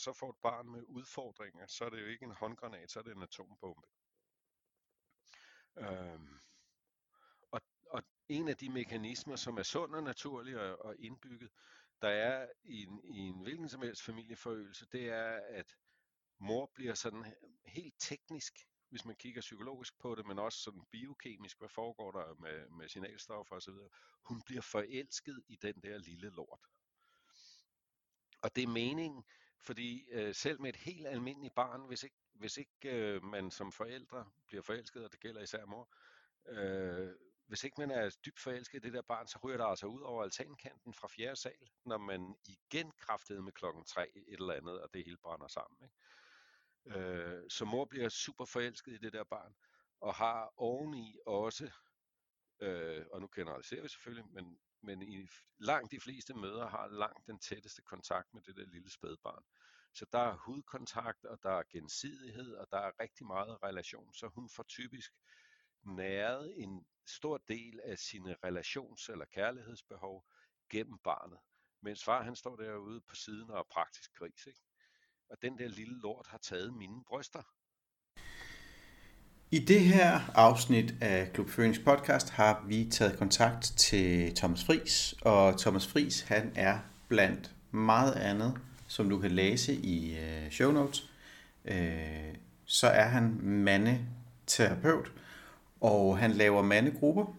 [0.00, 3.02] så får et barn med udfordringer, så er det jo ikke en håndgranat, så er
[3.02, 3.88] det en atombombe.
[5.76, 6.38] Øhm,
[7.50, 7.60] og,
[7.90, 11.50] og en af de mekanismer, som er sund og naturlig og, og indbygget,
[12.02, 15.76] der er i en, i en hvilken som helst familieforøgelse, det er, at
[16.38, 21.58] mor bliver sådan helt teknisk, hvis man kigger psykologisk på det, men også sådan biokemisk,
[21.58, 23.74] hvad foregår der med, med signalstoffer osv.
[24.24, 26.60] Hun bliver forelsket i den der lille lort.
[28.42, 29.24] Og det er meningen,
[29.60, 33.72] fordi øh, selv med et helt almindeligt barn, hvis ikke, hvis ikke øh, man som
[33.72, 35.88] forældre bliver forelsket, og det gælder især mor,
[36.48, 37.10] øh,
[37.46, 40.00] hvis ikke man er dybt forelsket i det der barn, så ryger der altså ud
[40.00, 44.80] over altankanten fra fjerde sal, når man igen kraftede med klokken tre et eller andet,
[44.80, 45.78] og det hele brænder sammen.
[45.82, 45.94] Ikke?
[46.86, 49.54] Øh, så mor bliver super forelsket i det der barn,
[50.00, 51.70] og har oveni også,
[52.60, 57.26] øh, og nu generaliserer vi selvfølgelig, men, men i langt de fleste møder har langt
[57.26, 59.44] den tætteste kontakt med det der lille spædbarn.
[59.92, 64.28] Så der er hudkontakt, og der er gensidighed, og der er rigtig meget relation, så
[64.28, 65.12] hun får typisk
[65.82, 70.26] næret en stor del af sine relations- eller kærlighedsbehov
[70.70, 71.38] gennem barnet.
[71.80, 74.46] Mens far han står derude på siden og er praktisk gris.
[74.46, 74.60] Ikke?
[75.28, 77.42] Og den der lille lort har taget mine bryster.
[79.52, 85.14] I det her afsnit af Klub Førings podcast har vi taget kontakt til Thomas Fris,
[85.22, 88.54] og Thomas Fris han er blandt meget andet,
[88.86, 91.10] som du kan læse i øh, show notes,
[91.64, 92.34] øh,
[92.64, 95.12] så er han mandeterapeut,
[95.80, 97.36] og han laver mandegrupper.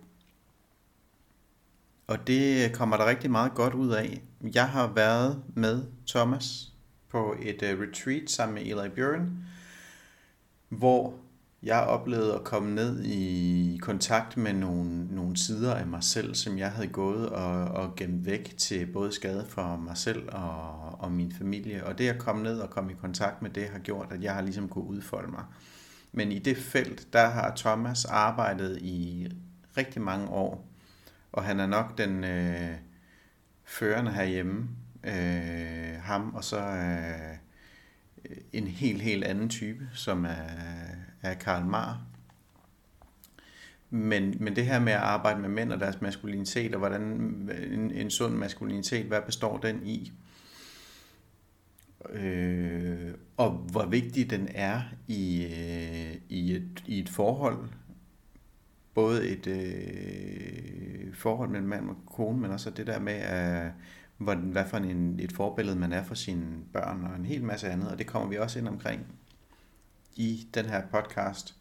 [2.07, 4.21] Og det kommer der rigtig meget godt ud af.
[4.53, 6.73] Jeg har været med Thomas
[7.09, 9.45] på et øh, retreat sammen med Eli Bjørn,
[10.69, 11.13] hvor
[11.63, 16.57] jeg oplevede at komme ned i kontakt med nogle, nogle sider af mig selv, som
[16.57, 21.11] jeg havde gået og, og gemt væk til både skade for mig selv og, og
[21.11, 21.85] min familie.
[21.85, 24.33] Og det at komme ned og komme i kontakt med det, har gjort, at jeg
[24.33, 25.43] har ligesom kunne udfolde mig.
[26.11, 29.27] Men i det felt, der har Thomas arbejdet i
[29.77, 30.67] rigtig mange år,
[31.31, 32.75] og han er nok den øh,
[33.65, 34.69] førende herhjemme.
[35.03, 37.37] Øh, ham og så øh,
[38.53, 40.47] en helt, helt anden type, som er,
[41.21, 42.01] er Karl Marr.
[43.89, 47.01] Men, men det her med at arbejde med mænd og deres maskulinitet, og hvordan
[47.71, 50.11] en, en sund maskulinitet, hvad består den i?
[52.09, 57.69] øh, og hvor vigtig den er i, øh, i, et, i et forhold.
[58.93, 63.71] Både et øh, forhold mellem mand og kone, men også det der med, øh, at,
[64.17, 67.69] hvad, hvad for en, et forbillede man er for sine børn, og en hel masse
[67.69, 69.05] andet, og det kommer vi også ind omkring
[70.15, 71.55] i den her podcast.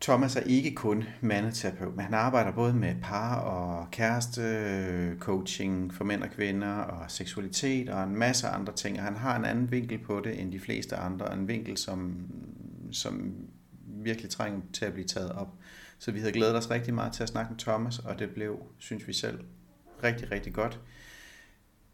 [0.00, 6.04] Thomas er ikke kun mandeterapeut, men han arbejder både med par og kæreste, coaching for
[6.04, 8.98] mænd og kvinder og seksualitet og en masse andre ting.
[8.98, 12.26] Og han har en anden vinkel på det end de fleste andre, en vinkel, som,
[12.92, 13.34] som
[13.86, 15.48] virkelig trænger til at blive taget op.
[15.98, 18.58] Så vi havde glædet os rigtig meget til at snakke med Thomas, og det blev,
[18.78, 19.40] synes vi selv,
[20.04, 20.80] rigtig, rigtig godt.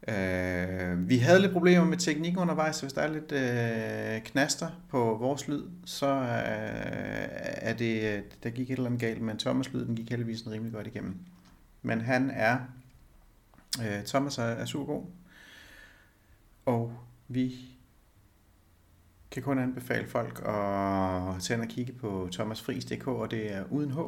[0.09, 4.69] Øh, vi havde lidt problemer med teknikken undervejs, så hvis der er lidt øh, knaster
[4.89, 9.37] på vores lyd, så øh, er det, øh, der gik et eller andet galt, men
[9.43, 11.17] Thomas' lyd, den gik heldigvis rimelig godt igennem.
[11.83, 12.59] Men han er,
[13.81, 15.05] øh, Thomas er, er super god,
[16.67, 16.93] og
[17.29, 17.55] vi
[19.31, 23.99] kan kun anbefale folk at tage og kigge på thomasfris.dk, og det er uden H,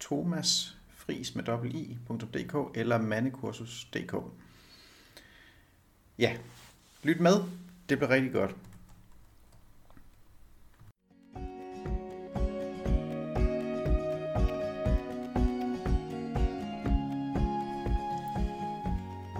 [0.00, 4.14] Thomas Fris med i.dk eller mandekursus.dk.
[6.18, 6.36] Ja,
[7.02, 7.32] lyt med.
[7.88, 8.50] Det bliver rigtig godt.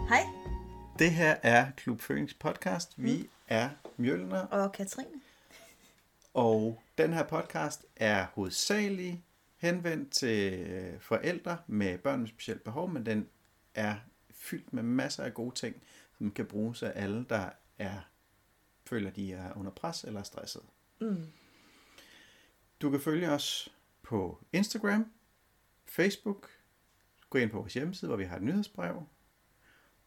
[0.08, 0.22] Hej.
[0.98, 2.92] Det her er Klub Phoenix podcast.
[2.96, 3.28] Vi mm.
[3.48, 4.40] er Mjølner.
[4.40, 5.08] Og Katrine.
[6.34, 9.16] Og den her podcast er hovedsageligt
[9.56, 10.66] henvendt til
[11.00, 13.28] forældre med børn med specielt behov, men den
[13.74, 13.94] er
[14.30, 15.76] fyldt med masser af gode ting,
[16.18, 18.00] som kan bruges af alle, der er
[18.86, 20.62] føler, de er under pres eller stresset.
[21.00, 21.32] Mm.
[22.80, 25.12] Du kan følge os på Instagram,
[25.84, 26.50] Facebook,
[27.30, 29.06] gå ind på vores hjemmeside, hvor vi har et nyhedsbrev.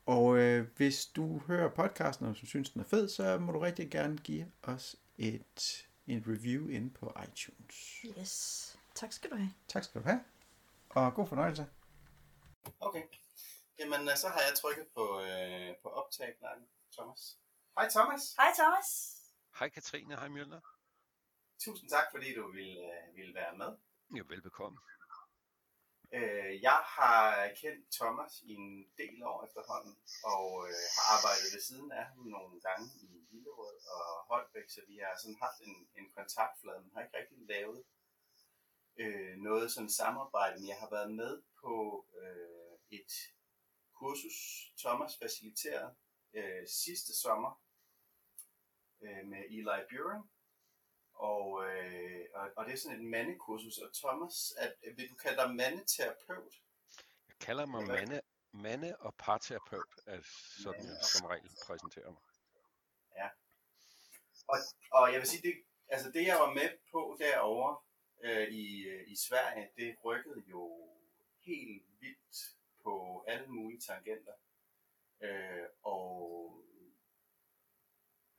[0.06, 3.60] Og øh, hvis du hører podcasten, og du synes, den er fed, så må du
[3.60, 8.06] rigtig gerne give os et, en review ind på iTunes.
[8.20, 8.78] Yes.
[8.96, 9.54] Tak skal du have.
[9.68, 10.20] Tak skal du have.
[10.90, 11.66] Og god fornøjelse.
[12.80, 13.02] Okay.
[13.80, 16.68] Jamen, øh, så har jeg trykket på, øh, på optag-knappen.
[16.96, 17.22] Thomas.
[17.78, 18.24] Hej Thomas.
[18.40, 18.90] Hej Thomas.
[19.60, 20.62] Hej Katrine, hej Mjølner.
[21.64, 23.72] Tusind tak, fordi du ville, øh, ville være med.
[24.16, 24.78] Ja, velbekomme.
[26.18, 27.22] Øh, jeg har
[27.62, 28.70] kendt Thomas i en
[29.02, 29.96] del år efterhånden,
[30.34, 34.82] og øh, har arbejdet ved siden af ham nogle gange i Hillerød og Holbæk, så
[34.88, 37.80] vi har sådan haft en, en kontaktflade, men har ikke rigtig lavet
[39.02, 41.74] øh, noget sådan samarbejde, men jeg har været med på
[42.22, 43.14] øh, et
[44.00, 44.38] kursus,
[44.84, 45.96] Thomas faciliterede
[46.34, 47.62] øh, sidste sommer
[49.02, 50.24] øh, med Eli Buren,
[51.14, 53.78] og, øh, og, og det er sådan et mandekursus.
[53.78, 56.54] Og Thomas, at, vil du kalde dig mandeterapeut?
[57.28, 58.22] Jeg kalder mig Eller- mande,
[58.52, 60.22] mande og parterapeut, er
[60.64, 62.22] sådan jeg som regel præsenterer mig.
[64.48, 64.58] Og,
[64.92, 65.56] og jeg vil sige, det,
[65.88, 67.78] altså det jeg var med på derovre
[68.24, 70.90] øh, i, øh, i Sverige, det rykkede jo
[71.40, 72.57] helt vildt
[72.88, 74.34] på alle mulige tangenter.
[75.22, 76.08] Øh, og,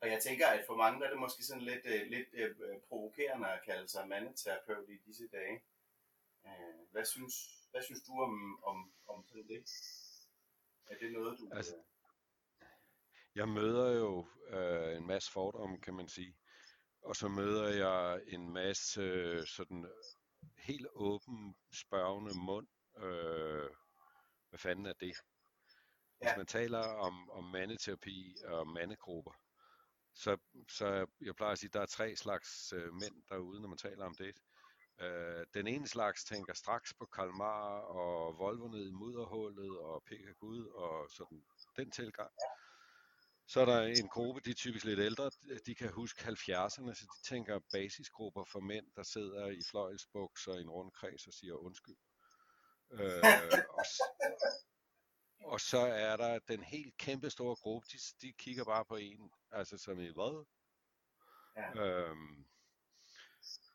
[0.01, 3.49] og jeg tænker, at for mange er det måske sådan lidt, øh, lidt øh, provokerende
[3.49, 5.57] at kalde sig mandeterapeut i disse dage.
[6.47, 7.35] Øh, hvad, synes,
[7.71, 9.65] hvad synes du om, om, om sådan det?
[10.91, 11.49] Er det noget, du...
[11.53, 12.69] Altså, øh,
[13.35, 16.37] Jeg møder jo øh, en masse fordomme, kan man sige.
[17.03, 19.91] Og så møder jeg en masse øh, sådan
[20.59, 22.69] helt åben, spørgende mund.
[22.97, 23.71] Øh,
[24.49, 25.17] hvad fanden er det?
[26.19, 26.37] Hvis Ja.
[26.37, 29.33] man taler om, om mandeterapi og mandegrupper,
[30.15, 30.37] så,
[30.69, 33.79] så jeg plejer at sige, at der er tre slags øh, mænd derude, når man
[33.79, 34.35] taler om det.
[35.01, 40.33] Øh, den ene slags tænker straks på Kalmar og Volvo ned i mudderhullet og pikker
[40.33, 41.45] Gud og sådan
[41.77, 42.31] den tilgang.
[43.47, 45.31] Så er der en gruppe, de er typisk lidt ældre,
[45.67, 50.61] de kan huske 70'erne, så de tænker basisgrupper for mænd, der sidder i fløjelsbukser i
[50.61, 51.97] en rund kreds og siger undskyld.
[52.91, 53.23] Øh,
[55.45, 59.31] og, så er der den helt kæmpe store gruppe, de, de kigger bare på en,
[59.51, 60.47] altså som i hvad?
[61.57, 61.85] Ja.
[61.87, 62.47] Øhm,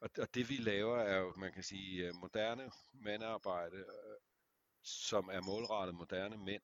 [0.01, 4.17] og, og det vi laver er jo, man kan sige, øh, moderne mandarbejde, øh,
[4.83, 6.63] som er målrettet moderne mænd,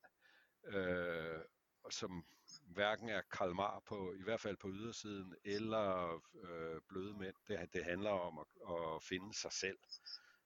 [0.65, 1.39] øh,
[1.83, 2.25] og som
[2.61, 7.35] hverken er kalmar på, i hvert fald på ydersiden, eller øh, bløde mænd.
[7.47, 9.77] Det, det handler om at, at finde sig selv,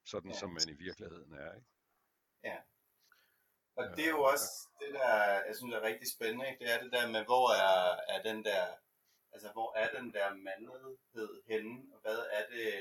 [0.04, 0.38] sådan Ja.
[0.38, 1.54] som man i virkeligheden er.
[1.54, 1.68] Ikke?
[3.76, 5.12] Og det er jo også det, der
[5.48, 6.64] jeg synes er rigtig spændende, ikke?
[6.64, 8.64] det er det der med, hvor er, er den der,
[9.32, 12.72] altså hvor er den der mandlighed henne, og hvad er det,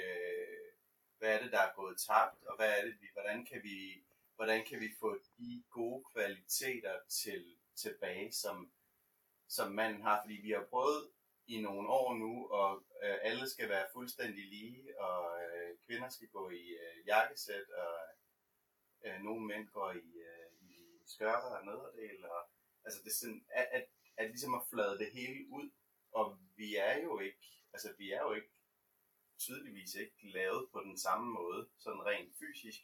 [1.18, 4.04] hvad er det, der er gået tabt, og hvad er det, vi, hvordan kan vi,
[4.36, 8.72] hvordan kan vi få de gode kvaliteter til, tilbage, som,
[9.48, 11.10] som manden har, fordi vi har prøvet
[11.48, 16.28] i nogle år nu, og øh, alle skal være fuldstændig lige, og øh, kvinder skal
[16.28, 18.23] gå i øh, jakkesæt, og øh,
[19.04, 22.50] Øh, nogle mænd går i, øh, i skørter og nederdel, og
[22.86, 23.86] altså det er sådan, at, at,
[24.18, 25.72] at ligesom at flade det hele ud,
[26.12, 28.54] og vi er jo ikke, altså vi er jo ikke
[29.38, 32.82] tydeligvis ikke lavet på den samme måde, sådan rent fysisk,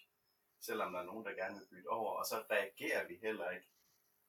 [0.59, 3.67] selvom der er nogen, der gerne vil bytte over, og så reagerer vi heller ikke,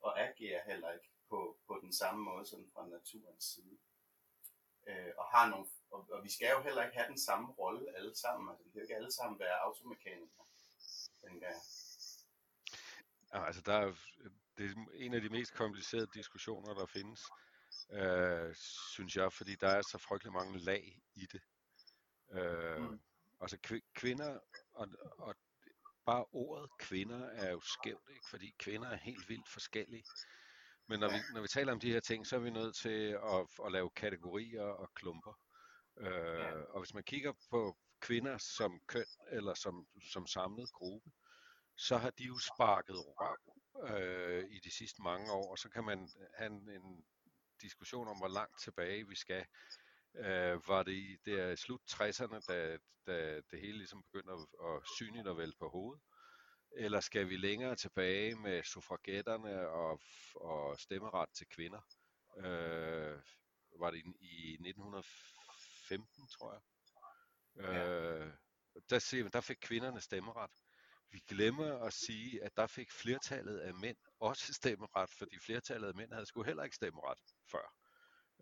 [0.00, 3.78] og agerer heller ikke på, på den samme måde, sådan fra naturens side.
[4.86, 7.96] Øh, og, har nogle, og, og, vi skal jo heller ikke have den samme rolle
[7.96, 10.46] alle sammen, altså vi kan jo ikke alle sammen være automekanikere,
[11.28, 11.60] tænker jeg.
[13.34, 13.92] Ja, altså der er,
[14.58, 17.20] det er en af de mest komplicerede diskussioner, der findes,
[17.92, 18.54] øh,
[18.90, 21.42] synes jeg, fordi der er så frygtelig mange lag i det.
[22.32, 23.00] Øh, Mm.
[23.42, 24.38] Altså kv- kvinder,
[24.72, 24.88] og,
[25.18, 25.34] og
[26.06, 28.26] bare ordet kvinder er jo skævt, ikke?
[28.30, 30.04] fordi kvinder er helt vildt forskellige.
[30.88, 33.08] Men når vi, når vi taler om de her ting, så er vi nødt til
[33.12, 35.38] at, at lave kategorier og klumper.
[35.96, 36.52] Øh, Ja.
[36.62, 41.10] og hvis man kigger på kvinder som køn eller som, som samlet gruppe,
[41.76, 43.38] så har de jo sparket røv
[43.88, 47.04] øh, i de sidste mange år, og så kan man have en, en
[47.62, 49.46] diskussion om, hvor langt tilbage vi skal.
[50.14, 54.66] Øh, var det i det er slut 60'erne, da, da det hele ligesom begyndte at,
[54.66, 56.02] at synligt og vælge på hovedet?
[56.76, 60.00] Eller skal vi længere tilbage med suffragetterne og,
[60.34, 61.80] og stemmeret til kvinder?
[62.36, 63.18] Øh,
[63.80, 66.60] var det i 1915, tror jeg?
[67.68, 68.32] Øh,
[68.90, 70.50] der, ser, der fik kvinderne stemmeret.
[71.12, 75.94] Vi glemmer at sige, at der fik flertallet af mænd også stemmeret, fordi flertallet af
[75.94, 77.18] mænd havde sgu heller ikke stemmeret
[77.50, 77.74] før.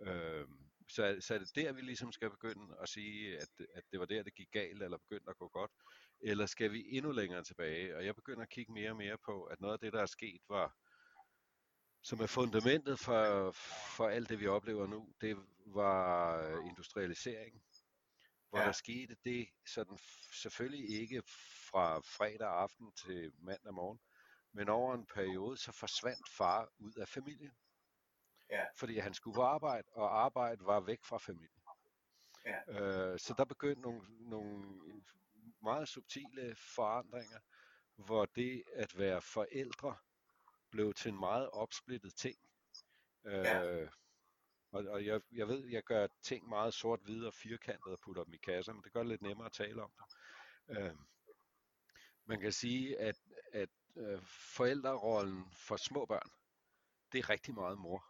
[0.07, 0.47] Øh,
[0.89, 4.07] så, så er det der, vi ligesom skal begynde at sige, at, at det var
[4.07, 5.71] der, det gik galt, eller begyndte at gå godt?
[6.21, 7.97] Eller skal vi endnu længere tilbage?
[7.97, 10.07] Og jeg begynder at kigge mere og mere på, at noget af det, der er
[10.07, 10.77] sket, var,
[12.03, 13.51] som er fundamentet for,
[13.97, 17.63] for alt det, vi oplever nu, det var øh, industrialisering.
[18.49, 18.65] Hvor Ja.
[18.65, 19.99] der skete det sådan
[20.33, 21.23] selvfølgelig ikke
[21.71, 24.01] fra fredag aften til mandag morgen,
[24.53, 27.57] men over en periode, så forsvandt far ud af familien.
[28.51, 28.65] Ja.
[28.77, 31.63] Fordi han skulle på arbejde, og arbejde var væk fra familien.
[32.45, 32.63] Ja.
[32.69, 34.81] Øh, så der begyndte nogle, nogle
[35.63, 37.39] meget subtile forandringer,
[37.97, 39.97] hvor det at være forældre
[40.71, 42.39] blev til en meget opsplittet ting.
[43.25, 43.87] Ja.
[44.71, 48.35] Og, og jeg, jeg ved, jeg gør ting meget sort-hvide og firkantet og putter dem
[48.35, 50.79] i kasser, men det gør det lidt nemmere at tale om det.
[50.79, 50.95] Øh,
[52.25, 53.17] man kan sige, at,
[53.53, 54.23] at øh,
[54.57, 56.31] forældrerollen for små børn,
[57.13, 58.05] det er rigtig meget mor.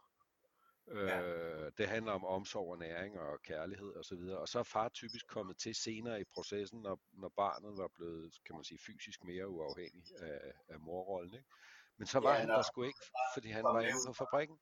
[0.87, 4.39] Øh, det handler om omsorg og næring og kærlighed og så videre.
[4.39, 8.33] Og så er far typisk kommet til senere i processen, når, når barnet var blevet,
[8.45, 11.33] kan man sige, fysisk mere uafhængig af, af morrollen.
[11.33, 11.45] Ikke?
[11.97, 12.99] Men så var Ja, han der sgu ikke,
[13.35, 14.07] fordi han var ud.
[14.07, 14.59] på fabrikken.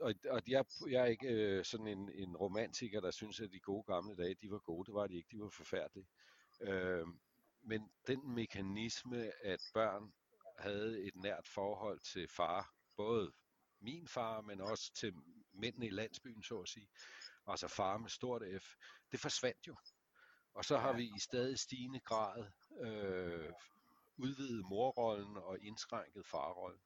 [0.00, 3.60] Og, og jeg, jeg er ikke øh, sådan en, en romantiker, der synes, at de
[3.60, 4.86] gode gamle dage, de var gode.
[4.86, 6.08] Det var de ikke, de var forfærdelige.
[6.60, 7.06] Øh,
[7.62, 10.12] men den mekanisme, at børn
[10.58, 13.32] havde et nært forhold til far, både
[13.80, 15.14] min far, men også til
[15.52, 16.88] mændene i landsbyen, så at sige,
[17.46, 18.74] altså far med stort F,
[19.12, 19.76] det forsvandt jo.
[20.54, 22.44] Og så har vi i stadig stigende grad
[22.80, 23.52] øh,
[24.16, 26.80] udvidet morrollen og indskrænket farrollen.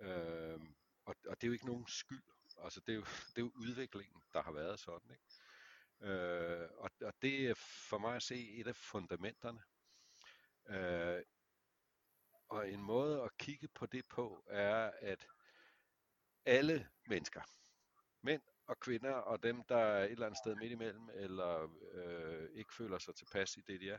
[0.00, 0.60] Øh,
[1.08, 2.22] og, og det er jo ikke nogen skyld.
[2.58, 5.10] Altså det er jo, det er jo udviklingen, der har været sådan.
[5.10, 6.12] Ikke?
[6.12, 7.54] Øh, og, og det er
[7.88, 9.60] for mig at se et af fundamenterne.
[10.68, 11.22] Øh,
[12.48, 15.26] og en måde at kigge på det på er, at
[16.44, 17.42] alle mennesker,
[18.22, 22.48] mænd og kvinder, og dem, der er et eller andet sted midt imellem, eller øh,
[22.52, 23.98] ikke føler sig tilpas i det, de er,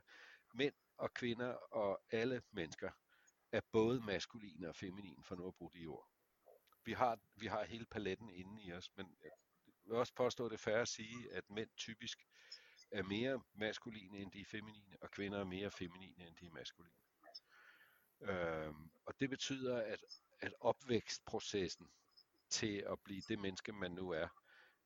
[0.54, 2.92] mænd og kvinder og alle mennesker
[3.52, 6.19] er både maskuline og feminine, for nu at bruge de ord.
[6.86, 9.32] Vi har, vi har hele paletten inde i os, men jeg
[9.86, 12.20] vil også påstå, at det er fair at sige, at mænd typisk
[12.92, 16.52] er mere maskuline, end de er feminine, og kvinder er mere feminine, end de er
[16.52, 16.96] maskuline.
[18.22, 20.00] Øhm, og det betyder, at,
[20.40, 21.88] at opvækstprocessen
[22.50, 24.28] til at blive det menneske, man nu er,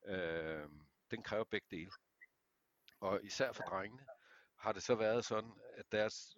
[0.05, 0.81] øhm,
[1.11, 1.91] den kræver begge dele.
[2.99, 4.05] Og især for drengene
[4.57, 6.37] har det så været sådan, at deres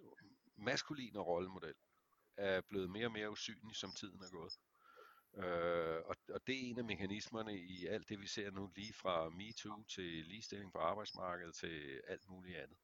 [0.56, 1.76] maskuline rollemodel
[2.38, 4.54] er blevet mere og mere usynlig, som tiden er gået.
[5.38, 8.94] Øh, og, og det er en af mekanismerne i alt det, vi ser nu, lige
[8.94, 12.78] fra MeToo til ligestilling på arbejdsmarkedet til alt muligt andet.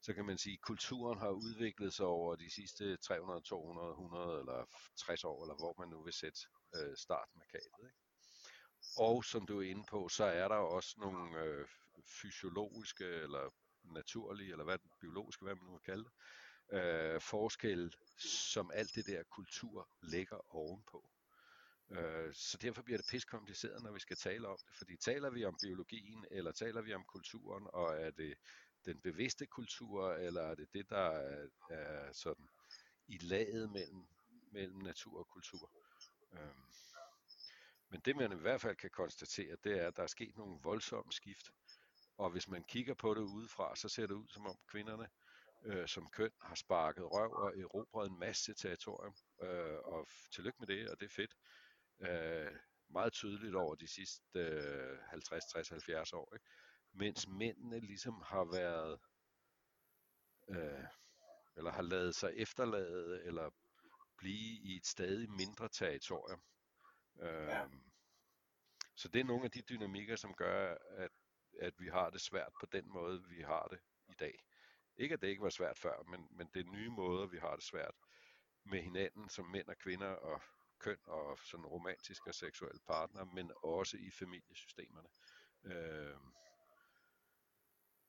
[0.00, 4.40] Så kan man sige, at kulturen har udviklet sig over de sidste 300, 200, 100
[4.40, 4.64] eller
[4.96, 6.40] 60 år, eller hvor man nu vil sætte
[6.74, 7.66] øh, startmarkedet.
[7.84, 7.96] Ikke?
[8.96, 11.66] Og som du er inde på, så er der også nogle øh,
[12.04, 16.12] fysiologiske eller naturlige, eller hvad biologiske, hvad man nu vil kalde det,
[16.72, 17.90] øh, forskelle,
[18.52, 21.10] som alt det der kultur lægger ovenpå.
[21.90, 24.76] Øh, så derfor bliver det piskompliceret, når vi skal tale om det.
[24.78, 28.34] Fordi taler vi om biologien, eller taler vi om kulturen, og er det
[28.84, 32.48] den bevidste kultur, eller er det det, der er, er sådan
[33.08, 34.06] i laget mellem,
[34.52, 35.70] mellem natur og kultur?
[36.32, 36.66] Øhm.
[37.88, 40.60] Men det man i hvert fald kan konstatere, det er, at der er sket nogle
[40.62, 41.50] voldsomme skift.
[42.16, 45.08] Og hvis man kigger på det udefra, så ser det ud som om kvinderne
[45.64, 49.14] øh, som køn har sparket røv og erobret en masse territorium.
[49.42, 51.36] Øh, og tillykke med det, og det er fedt.
[52.00, 52.52] Øh,
[52.90, 56.34] meget tydeligt over de sidste øh, 50, 60, 70 år.
[56.34, 56.46] Ikke?
[56.92, 59.00] Mens mændene ligesom har været,
[60.48, 60.84] øh,
[61.56, 63.50] eller har lavet sig efterlade, eller
[64.18, 66.42] blive i et stadig mindre territorium.
[67.20, 67.66] Øh, Ja.
[68.96, 71.10] Så det er nogle af de dynamikker, som gør, at,
[71.60, 74.44] at vi har det svært på den måde, vi har det i dag.
[74.96, 77.56] Ikke at det ikke var svært før, men, men det er nye måder, vi har
[77.56, 77.94] det svært
[78.64, 80.42] med hinanden som mænd og kvinder og
[80.78, 85.08] køn og sådan romantiske og seksuelle partnere, men også i familiesystemerne.
[85.64, 86.16] Øh,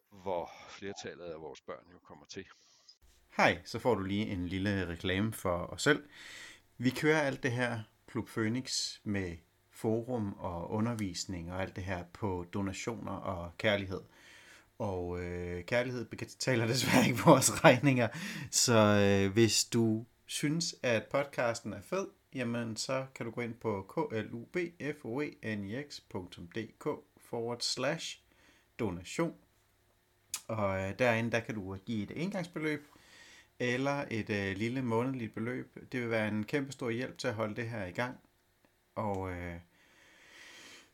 [0.10, 2.46] hvor flertallet af vores børn jo kommer til.
[3.38, 6.10] Hej, så får du lige en lille reklame for os selv.
[6.78, 9.38] Vi kører alt det her Klub Phoenix med
[9.72, 14.02] forum og undervisning og alt det her på donationer og kærlighed.
[14.80, 18.08] Og øh, kærlighed betaler desværre ikke vores regninger.
[18.52, 23.54] Så øh, hvis du synes, at podcasten er fed, jamen så kan du gå ind
[23.54, 28.22] på klubfoenix.dk e forward slash
[28.80, 29.36] donation.
[30.48, 32.88] Og øh, derinde, der kan du give et engangsbeløb,
[33.60, 35.78] eller et øh, lille månedligt beløb.
[35.92, 38.18] Det vil være en kæmpe stor hjælp til at holde det her i gang.
[38.96, 39.56] Og øh,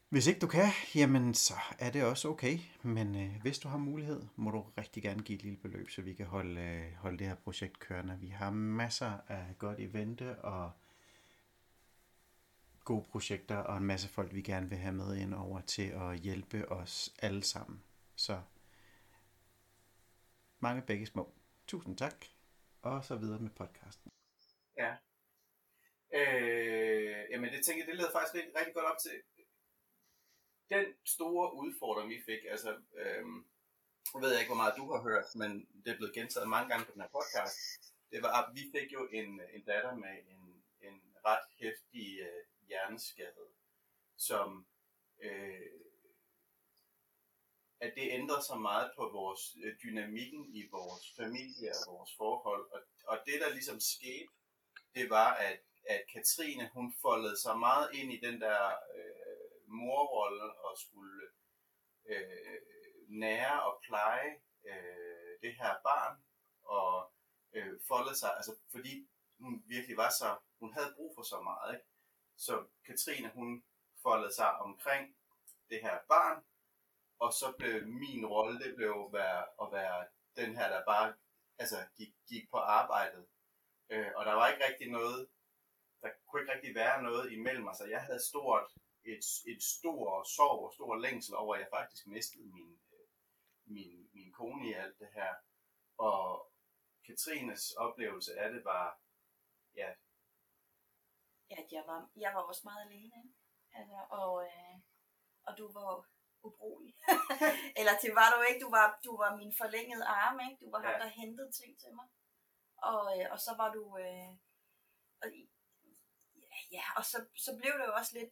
[0.09, 2.59] hvis ikke du kan, jamen så er det også okay.
[2.81, 6.01] Men øh, hvis du har mulighed, må du rigtig gerne give et lille beløb, så
[6.01, 8.17] vi kan holde, øh, holde det her projekt kørende.
[8.21, 10.71] Vi har masser af godt evente og
[12.83, 16.19] gode projekter og en masse folk, vi gerne vil have med ind over til at
[16.19, 17.83] hjælpe os alle sammen.
[18.15, 18.41] Så
[20.59, 21.33] mange begge små.
[21.67, 22.25] Tusind tak.
[22.81, 24.11] Og så videre med podcasten.
[24.77, 24.95] Ja.
[26.13, 29.11] Øh, jamen det tænker jeg, det leder faktisk rigtig, rigtig godt op til
[30.69, 32.41] den store udfordring, vi fik.
[32.49, 32.71] Altså,
[33.01, 33.25] øh,
[34.13, 35.51] jeg ved ikke, hvor meget du har hørt, men
[35.83, 37.57] det er blevet gentaget mange gange på den her podcast.
[38.11, 43.47] det var, vi fik jo en, en datter med en, en ret hæftig øh, hjerneskade,
[44.17, 44.67] som
[45.21, 45.83] øh,
[47.79, 52.71] at det ændrer så meget på vores øh, dynamikken i vores familie og vores forhold.
[52.71, 54.27] Og, og det, der ligesom skete,
[54.95, 58.61] det var, at, at Katrine, hun foldede sig meget ind i den der
[58.95, 61.23] øh, morrolle og skulle
[62.05, 62.57] øh,
[63.07, 64.31] nære og pleje
[64.65, 66.15] øh, det her barn,
[66.63, 67.13] og
[67.53, 69.07] øh, foldede sig, altså fordi
[69.39, 71.87] hun virkelig var så, hun havde brug for så meget, ikke?
[72.37, 73.63] Så Katrine, hun
[74.01, 75.15] foldede sig omkring
[75.69, 76.43] det her barn,
[77.19, 81.13] og så blev min rolle, det blev at være, at være den her, der bare
[81.57, 83.25] altså, gik, gik på arbejdet.
[83.89, 85.29] Øh, og der var ikke rigtig noget,
[86.01, 87.77] der kunne ikke rigtig være noget imellem os.
[87.77, 88.71] så jeg havde stort,
[89.03, 93.07] et, et stort sorg og stor længsel over, at jeg faktisk mistede min, øh,
[93.65, 95.33] min, min kone i alt det her.
[95.97, 96.51] Og
[97.05, 98.99] Katrines oplevelse af det var,
[99.75, 99.93] ja.
[101.53, 103.15] Ja, jeg var, jeg var også meget alene.
[103.21, 103.33] Ikke?
[103.79, 104.75] Altså, og, øh,
[105.47, 105.89] og du var
[106.47, 106.95] ubrugelig.
[107.79, 110.65] Eller det var du ikke, du var, du var min forlængede arm, ikke?
[110.65, 110.87] Du var ja.
[110.87, 112.07] ham, der hentede ting til mig.
[112.91, 114.31] Og, øh, og så var du, øh,
[115.21, 115.27] og,
[116.43, 118.31] ja, ja, og så, så blev det jo også lidt,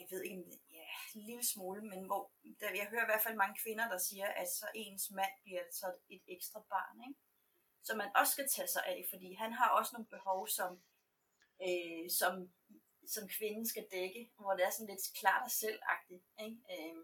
[0.00, 0.44] jeg ved ikke,
[0.78, 2.22] ja, en lille smule, men hvor,
[2.60, 5.64] der, jeg hører i hvert fald mange kvinder, der siger, at så ens mand bliver
[5.80, 7.20] så et ekstra barn, ikke?
[7.86, 10.70] Som man også skal tage sig af, fordi han har også nogle behov, som,
[11.62, 12.34] øh, som
[13.14, 16.24] som kvinden skal dække, hvor det er sådan lidt klart og selvagtigt.
[16.44, 16.58] Ikke?
[16.74, 16.96] Øh,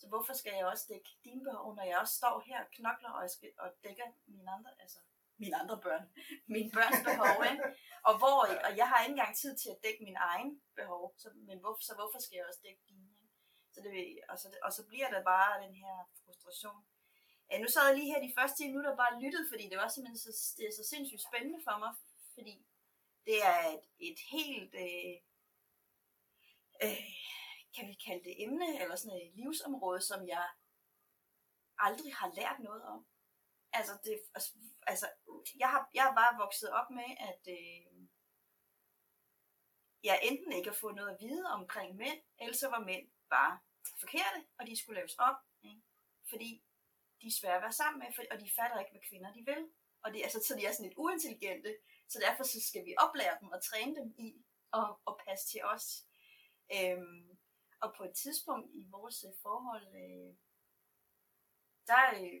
[0.00, 3.12] så hvorfor skal jeg også dække dine behov, når jeg også står her og knokler
[3.18, 4.98] og, skal, og dækker mine andre, altså
[5.42, 6.04] mine andre børn,
[6.54, 7.64] mine børns behov, ikke?
[8.08, 11.28] Og, hvor, og jeg har ikke engang tid til at dække min egen behov, så,
[11.48, 13.08] men hvorfor, så hvorfor skal jeg også dække dine?
[13.22, 13.36] Ikke?
[13.72, 13.92] Så det,
[14.30, 16.80] og, så, og så bliver det bare den her frustration.
[17.50, 19.78] Ja, nu sad jeg lige her de første 10 minutter og bare lyttet, fordi det
[19.82, 21.92] var simpelthen så, det er så sindssygt spændende for mig,
[22.36, 22.54] fordi
[23.26, 25.16] det er et, et helt, øh,
[26.84, 27.10] øh,
[27.74, 30.48] kan vi kalde det emne, eller sådan et livsområde, som jeg
[31.78, 33.06] aldrig har lært noget om.
[33.72, 34.50] Altså, det, altså,
[34.86, 35.06] altså
[35.58, 38.08] jeg, har, jeg har bare vokset op med, at øh,
[40.02, 43.58] jeg enten ikke har fået noget at vide omkring mænd, eller så var mænd bare
[44.00, 45.82] forkerte, og de skulle laves om, ikke?
[46.28, 46.64] fordi
[47.20, 49.62] de er svære at være sammen med, og de fatter ikke, hvad kvinder de vil.
[50.02, 51.76] Og det, altså, så de er sådan lidt uintelligente,
[52.10, 54.28] så derfor så skal vi oplære dem og træne dem i
[54.72, 55.86] at, at passe til os.
[56.76, 57.38] Øhm,
[57.82, 60.30] og på et tidspunkt i vores øh, forhold, øh,
[61.90, 62.40] der, øh,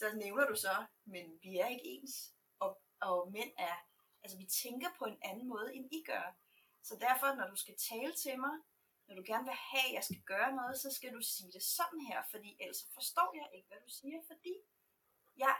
[0.00, 3.76] der nævner du så, men vi er ikke ens, og, og mænd er,
[4.22, 6.36] altså vi tænker på en anden måde, end I gør.
[6.82, 8.56] Så derfor, når du skal tale til mig,
[9.06, 11.62] når du gerne vil have, at jeg skal gøre noget, så skal du sige det
[11.62, 14.54] sådan her, fordi ellers forstår jeg ikke, hvad du siger, fordi
[15.36, 15.56] jeg,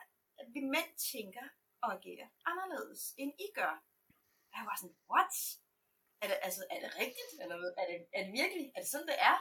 [0.54, 1.46] vi mænd tænker
[1.82, 3.74] og agere anderledes, end I gør.
[4.50, 5.34] Og jeg var sådan, what?
[6.22, 7.32] Er det, altså, er det rigtigt?
[7.42, 8.66] Eller er det, er det virkelig?
[8.76, 9.36] Er det sådan, det er?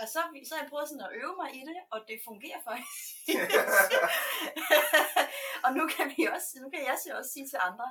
[0.00, 2.60] Og så, så har jeg prøvet sådan at øve mig i det, og det fungerer
[2.68, 3.04] faktisk.
[5.64, 7.88] og nu kan, vi også, nu kan jeg så også sige til andre,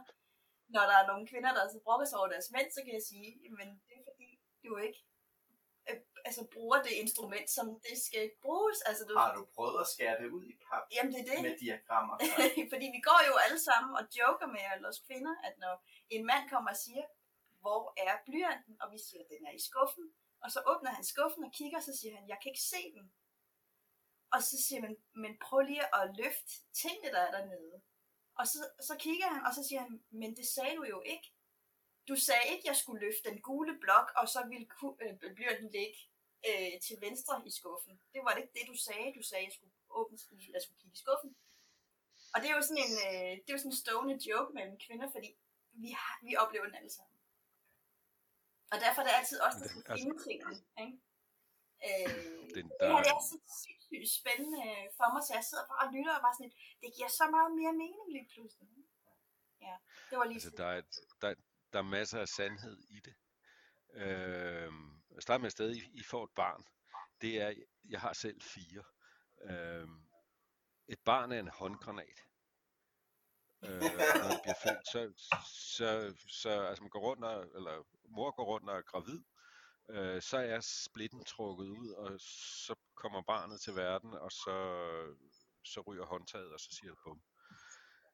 [0.76, 3.06] når der er nogle kvinder, der så brokker sig over deres mænd, så kan jeg
[3.12, 4.30] sige, men det er fordi,
[4.64, 5.00] du ikke
[6.28, 8.82] altså, bruger det instrument, som det skal bruges.
[8.90, 9.14] Altså, du...
[9.18, 11.42] Har du prøvet at skære det ud i pap Jamen, det er det.
[11.48, 12.16] med diagrammer?
[12.74, 15.74] fordi vi går jo alle sammen og joker med os kvinder, at når
[16.16, 17.06] en mand kommer og siger,
[17.64, 18.74] hvor er blyanten?
[18.82, 20.06] Og vi siger, den er i skuffen.
[20.44, 22.82] Og så åbner han skuffen og kigger, og så siger han, jeg kan ikke se
[22.98, 23.06] den.
[24.34, 27.82] Og så siger man, men prøv lige at løfte tingene, der er dernede.
[28.40, 31.28] Og så, så kigger han, og så siger han, men det sagde du jo ikke.
[32.10, 34.68] Du sagde ikke, at jeg skulle løfte den gule blok, og så ville
[35.04, 36.00] øh, blyanten ligge
[36.50, 37.94] øh, til venstre i skuffen.
[38.14, 39.18] Det var det ikke det, du sagde.
[39.20, 40.18] Du sagde, at jeg skulle, åbne,
[40.56, 41.32] jeg skulle kigge i skuffen.
[42.34, 44.78] Og det er jo sådan en, øh, det er jo sådan en stående joke mellem
[44.86, 45.30] kvinder, fordi
[45.84, 47.18] vi, har, vi oplever den alle sammen.
[48.72, 50.56] Og derfor er det altid også, der skal altså, finde tingene.
[50.84, 50.96] Ikke?
[51.88, 52.10] Øh,
[52.56, 52.86] den, der...
[52.86, 54.64] Det her det er så sindssygt spændende
[54.98, 57.52] for mig, så jeg sidder bare og lytter og bare sådan det giver så meget
[57.60, 58.68] mere mening lige pludselig.
[59.68, 59.76] Ja,
[60.10, 60.82] det var lige altså, der, er,
[61.22, 61.30] der,
[61.74, 63.16] der er masser af sandhed i det.
[63.94, 64.72] Øh,
[65.16, 66.64] jeg starter med sted, I, I får et barn.
[67.22, 67.54] Det er,
[67.90, 68.84] jeg har selv fire.
[69.44, 69.88] Øh,
[70.88, 72.30] et barn er en håndgranat
[73.64, 75.14] øh, når bliver født, så,
[75.76, 79.24] så, så altså man går rundt og, eller mor går rundt og er gravid,
[79.90, 82.20] øh, så er splitten trukket ud, og
[82.66, 84.58] så kommer barnet til verden, og så,
[85.64, 87.22] så ryger håndtaget, og så siger det bum.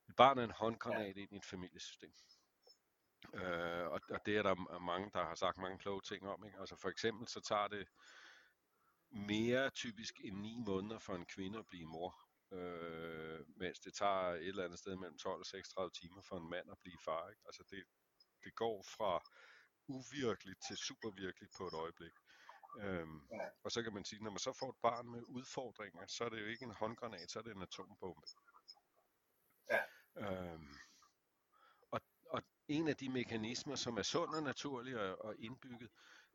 [0.09, 2.13] Et barn er en håndgranat ind i et familiesystem.
[3.33, 6.45] Øh, og, og det er der mange, der har sagt mange kloge ting om.
[6.45, 6.59] Ikke?
[6.59, 7.87] Altså for eksempel så tager det
[9.09, 12.15] mere typisk end ni måneder for en kvinde at blive mor.
[12.51, 16.49] øh, mens det tager et eller andet sted mellem 12 og 36 timer for en
[16.49, 17.29] mand at blive far.
[17.29, 17.41] Ikke?
[17.45, 17.83] Altså det,
[18.43, 19.23] det går fra
[19.87, 22.13] uvirkeligt til supervirkeligt på et øjeblik.
[22.79, 23.21] Øhm,
[23.63, 26.29] og så kan man sige, når man så får et barn med udfordringer, så er
[26.29, 28.27] det jo ikke en håndgranat, så er det en atombombe.
[29.71, 29.81] Ja.
[30.17, 30.75] Øhm,
[32.67, 35.89] en af de mekanismer, som er sund og naturlig og, og indbygget,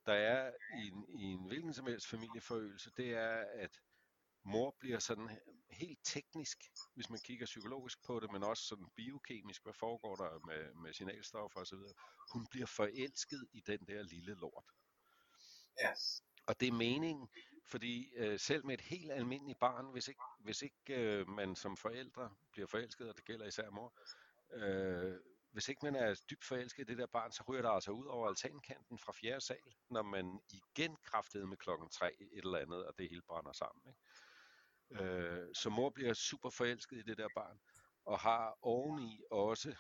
[0.07, 3.81] der er i en, i en hvilken som helst familieforøgelse, det er, at
[4.45, 5.39] mor bliver sådan
[5.71, 6.59] helt teknisk,
[6.95, 10.93] hvis man kigger psykologisk på det, men også sådan biokemisk, hvad foregår der med, med
[10.93, 11.79] signalstoffer osv.
[12.33, 14.65] Hun bliver forelsket i den der lille lort.
[15.81, 15.93] Ja.
[16.47, 17.29] Og det er meningen,
[17.67, 21.77] fordi øh, selv med et helt almindeligt barn, hvis ikke, hvis ikke øh, man som
[21.77, 23.95] forældre bliver forelsket, og det gælder især mor,
[24.53, 25.17] øh,
[25.51, 28.07] hvis ikke man er dybt forelsket i det der barn, så ryger der altså ud
[28.07, 32.87] over altankanten fra fjerde sal, når man igen kraftede med klokken tre et eller andet,
[32.87, 33.83] og det hele brænder sammen.
[33.89, 34.01] Ikke?
[34.91, 37.61] Øh, så mor bliver super forelsket i det der barn,
[38.05, 39.77] og har oveni også,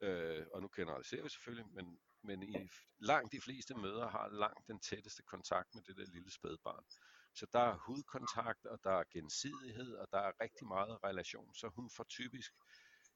[0.00, 2.68] øh, og nu generaliserer vi selvfølgelig, men, men i
[2.98, 6.84] langt de fleste mødre har langt den tætteste kontakt med det der lille spædbarn.
[7.34, 11.68] Så der er hudkontakt, og der er gensidighed, og der er rigtig meget relation, så
[11.68, 12.52] hun får typisk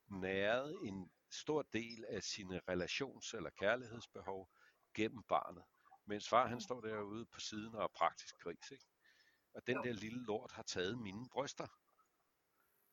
[0.06, 4.50] næret en stor del af sine relations- eller kærlighedsbehov
[4.94, 5.64] gennem barnet.
[6.06, 8.70] Mens far han står derude på siden og er praktisk gris.
[8.70, 8.84] Ikke?
[9.54, 11.66] Og den der lille lort har taget mine bryster.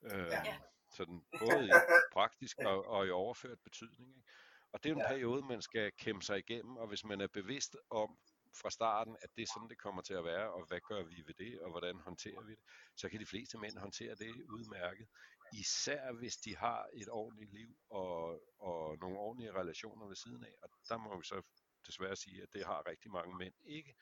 [0.04, 0.60] Øh, Ja.
[0.96, 1.72] Sådan både i
[2.14, 4.10] praktisk og, og i overført betydning.
[4.18, 4.30] Ikke?
[4.72, 5.08] Og det er en Ja.
[5.08, 8.18] periode, man skal kæmpe sig igennem, og hvis man er bevidst om
[8.62, 11.24] fra starten, at det er sådan, det kommer til at være, og hvad gør vi
[11.28, 12.60] ved det, og hvordan håndterer vi det,
[12.96, 15.08] så kan de fleste mænd håndtere det udmærket.
[15.54, 20.54] Især hvis de har et ordentligt liv og, og nogle ordentlige relationer ved siden af.
[20.62, 21.42] Og der må vi så
[21.88, 23.96] desværre sige, at det har rigtig mange mænd ikke.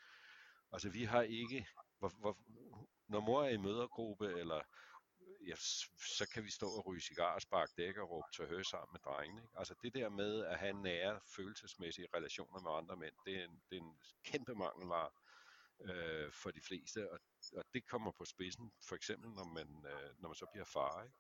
[0.72, 1.68] Altså vi har ikke,
[2.00, 2.38] hvor, hvor,
[3.08, 4.62] når mor er i mødergruppe, eller
[5.48, 5.56] ja,
[6.18, 8.94] så kan vi stå og ryge cigar og sparke dæk og råbe til hø sammen
[8.94, 9.42] med drengene.
[9.42, 9.54] Ikke?
[9.58, 13.62] Altså det der med at have nære følelsesmæssige relationer med andre mænd, det er en,
[13.70, 15.10] det er en kæmpe mangelvare
[15.82, 17.20] øh, for de fleste, og,
[17.58, 21.04] og det kommer på spidsen, for eksempel når man, øh, når man så bliver far.
[21.04, 21.16] Ikke?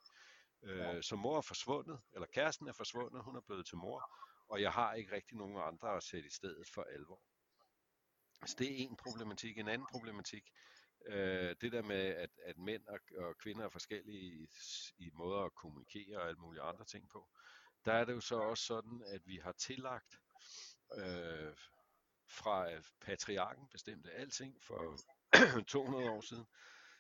[0.65, 4.12] Øh, så mor er forsvundet, eller kæresten er forsvundet, hun er blevet til mor,
[4.47, 7.21] og jeg har ikke rigtig nogen andre at sætte i stedet for alvor.
[8.45, 9.58] Så det er en problematik.
[9.58, 10.43] En anden problematik,
[11.08, 14.47] øh, det der med, at, at mænd og, og kvinder er forskellige i,
[14.97, 17.30] i måder at kommunikere og alle mulige andre ting på,
[17.86, 20.19] der er det jo så også sådan, at vi har tillagt
[20.97, 21.54] øh,
[22.30, 24.97] fra at patriarken bestemte alting for
[25.67, 26.45] 200 år siden.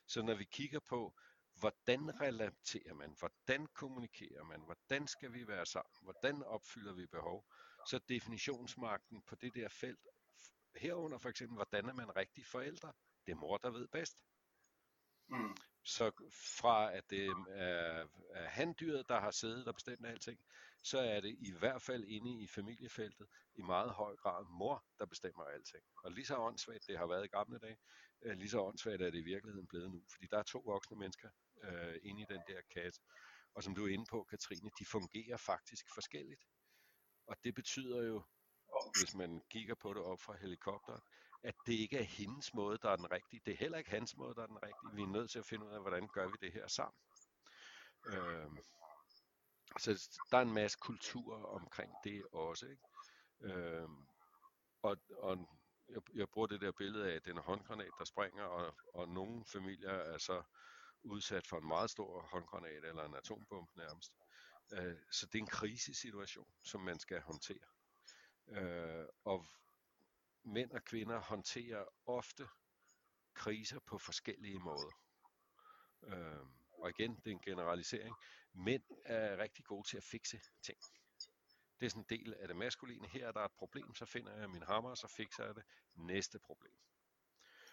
[0.07, 1.13] Så når vi kigger på,
[1.59, 7.45] hvordan relaterer man, hvordan kommunikerer man, hvordan skal vi være sammen, hvordan opfylder vi behov,
[7.87, 10.07] så definitionsmagten på det der felt,
[10.75, 12.93] herunder for eksempel, hvordan er man rigtig forældre,
[13.25, 14.17] det er mor, der ved bedst.
[15.27, 15.55] Mm.
[15.83, 16.11] Så
[16.57, 20.39] fra at det er, er handdyret, der har siddet og bestemt alting,
[20.81, 25.05] så er det i hvert fald inde i familiefeltet i meget høj grad mor, der
[25.05, 25.83] bestemmer alting.
[26.03, 27.77] Og lige så åndssvagt det har været i gamle dage,
[28.21, 30.03] øh, lige så åndssvagt er det i virkeligheden blevet nu.
[30.11, 31.29] Fordi der er to voksne mennesker
[31.63, 33.01] øh, inde i den der kasse.
[33.55, 36.41] Og som du er inde på, Katrine, de fungerer faktisk forskelligt.
[37.27, 38.23] Og det betyder jo,
[39.01, 41.01] hvis man kigger på det op fra helikopteren,
[41.43, 43.41] at det ikke er hendes måde, der er den rigtige.
[43.45, 44.95] Det er heller ikke hans måde, der er den rigtige.
[44.95, 46.99] Vi er nødt til at finde ud af, hvordan gør vi det her sammen.
[48.07, 48.49] Øh,
[49.79, 52.65] så der er en masse kultur omkring det også.
[52.65, 52.83] Ikke?
[53.41, 53.89] Øh,
[54.81, 55.49] og, og
[55.89, 59.91] jeg, jeg bruger det der billede af, den håndgranat, der springer, og, og nogle familier
[59.91, 60.43] er så
[61.03, 64.11] udsat for en meget stor håndgranat eller en atombombe nærmest.
[64.73, 67.67] Øh, så det er en krisesituation, som man skal håndtere.
[68.47, 69.45] Øh, og
[70.43, 72.47] mænd og kvinder håndterer ofte
[73.33, 74.91] kriser på forskellige måder.
[76.03, 78.15] Øh, og igen, det er en generalisering.
[78.53, 80.79] Mænd er rigtig gode til at fikse ting.
[81.79, 83.07] Det er sådan en del af det maskuline.
[83.07, 85.63] Her er der et problem, så finder jeg min hammer, og så fikser jeg det.
[85.95, 86.77] Næste problem.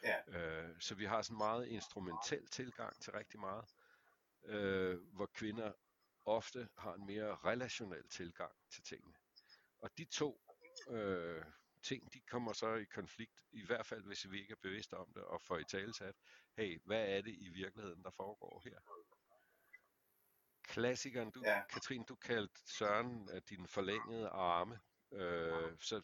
[0.02, 0.38] Ja.
[0.38, 3.64] Øh, så vi har sådan en meget instrumentel tilgang til rigtig meget,
[4.44, 5.72] øh, hvor kvinder
[6.24, 9.14] ofte har en mere relationel tilgang til tingene.
[9.80, 10.40] Og de to
[10.88, 11.44] øh,
[11.82, 15.12] ting, de kommer så i konflikt, i hvert fald hvis vi ikke er bevidste om
[15.14, 16.16] det, og får i tale sat,
[16.56, 18.78] hey, hvad er det i virkeligheden, der foregår her?
[20.62, 21.62] Klassikeren, du, Ja.
[21.66, 24.80] Katrine, du kaldte Søren uh, din forlængede arme,
[25.12, 26.02] øh, så,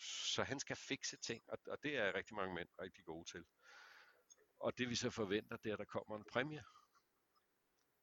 [0.00, 3.44] så han skal fikse ting, og, og det er rigtig mange mænd rigtig gode til.
[4.60, 6.64] Og det vi så forventer, det er, at der kommer en præmie.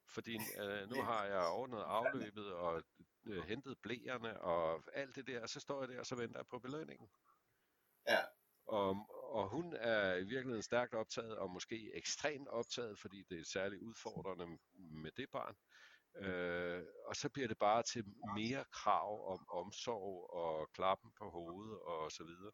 [0.10, 2.84] Fordi øh, nu har jeg ordnet afløbet og
[3.26, 6.40] øh, hentet blæerne og alt det der, og så står jeg der, og så venter
[6.40, 7.10] jeg på belønningen.
[8.08, 8.20] Ja.
[8.68, 8.90] Og,
[9.34, 13.82] og hun er i virkeligheden stærkt optaget, og måske ekstremt optaget, fordi det er særligt
[13.82, 15.56] udfordrende med det barn.
[16.20, 21.80] Øh, og så bliver det bare til mere krav om omsorg og klappen på hovedet
[21.80, 22.52] og så videre.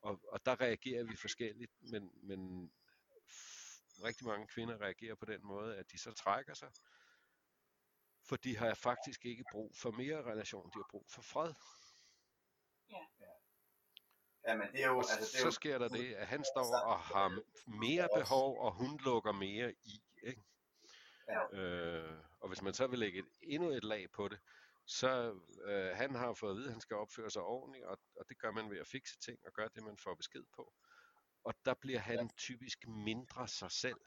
[0.00, 2.72] Og, og der reagerer vi forskelligt, men, men
[4.04, 6.70] rigtig mange kvinder reagerer på den måde, at de så trækker sig,
[8.28, 11.54] for de har faktisk ikke brug for mere relation, de har brug for fred.
[12.90, 13.06] Ja.
[14.48, 14.98] Jamen, det er jo...
[14.98, 18.72] Altså, det er så sker der det, at han står og har mere behov, og
[18.72, 20.02] hun lukker mere i.
[20.22, 20.42] Ikke?
[21.28, 21.58] Ja.
[21.58, 24.40] Øh, og hvis man så vil lægge et, endnu et lag på det,
[24.86, 28.28] så øh, han har fået at vide, at han skal opføre sig ordentligt, og, og
[28.28, 30.72] det gør man ved at fikse ting og gøre det, man får besked på.
[31.44, 34.00] Og der bliver han typisk mindre sig selv,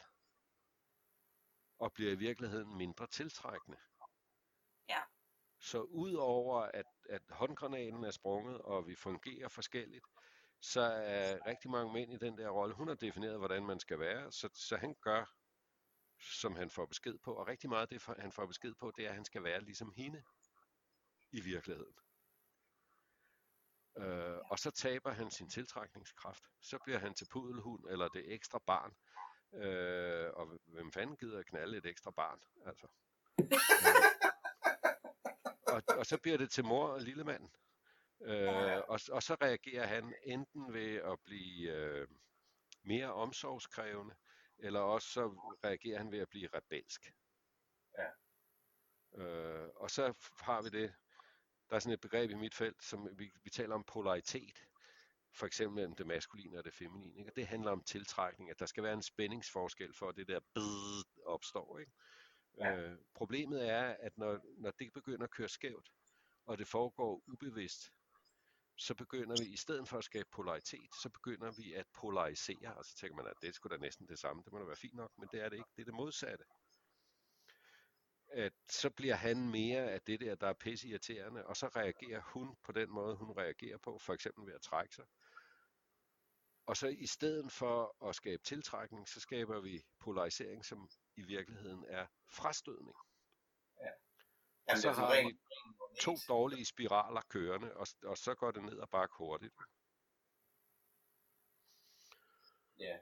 [1.79, 3.77] og bliver i virkeligheden mindre tiltrækkende.
[4.89, 5.01] Ja.
[5.59, 10.05] Så udover at, at håndgranaten er sprunget, og vi fungerer forskelligt,
[10.61, 12.75] så er rigtig mange mænd i den der rolle.
[12.75, 15.25] Hun har defineret, hvordan man skal være, så, så han gør,
[16.21, 17.33] som han får besked på.
[17.33, 19.61] Og rigtig meget af det, han får besked på, det er, at han skal være
[19.61, 20.23] ligesom hende
[21.31, 21.95] i virkeligheden.
[23.97, 26.43] Øh, og så taber han sin tiltrækningskraft.
[26.61, 28.95] Så bliver han til pudelhund eller det ekstra barn.
[29.53, 32.39] Øh, og hvem fanden gider at knalde et ekstra barn?
[32.65, 32.87] Altså.
[33.41, 33.47] Øh,
[35.67, 37.49] og, og så bliver det til mor og lille mand.
[38.21, 42.07] Øh, og, og så reagerer han enten ved at blive øh,
[42.83, 44.15] mere omsorgskrævende,
[44.61, 45.27] eller også så
[45.63, 47.13] reagerer han ved at blive rebelsk.
[47.97, 48.09] Ja.
[49.23, 50.93] Øh, og så har vi det,
[51.69, 54.67] der er sådan et begreb i mit felt, som vi, vi taler om polaritet,
[55.33, 57.19] for eksempel mellem det maskuline og det feminine.
[57.19, 57.31] Ikke?
[57.31, 60.39] Og det handler om tiltrækning, at der skal være en spændingsforskel for, at det der
[60.53, 61.79] bid opstår.
[61.79, 61.91] Ikke?
[62.57, 62.77] Ja.
[62.77, 65.91] Øh, problemet er, at når, når det begynder at køre skævt,
[66.45, 67.91] og det foregår ubevidst,
[68.77, 72.85] så begynder vi, i stedet for at skabe polaritet, så begynder vi at polarisere, og
[72.85, 74.93] så tænker man, at det skulle da næsten det samme, det må da være fint
[74.93, 76.45] nok, men det er det ikke, det er det modsatte.
[78.27, 82.21] At så bliver han mere af det der, der er pisse irriterende, og så reagerer
[82.21, 85.05] hun på den måde, hun reagerer på, for eksempel ved at trække sig.
[86.65, 91.85] Og så i stedet for at skabe tiltrækning, så skaber vi polarisering, som i virkeligheden
[91.87, 92.95] er frastødning.
[94.71, 95.37] Jamen, så er sådan har vi
[96.07, 99.53] to dårlige spiraler kørende, og, og så går det ned og bakke hurtigt.
[102.79, 102.95] Ja.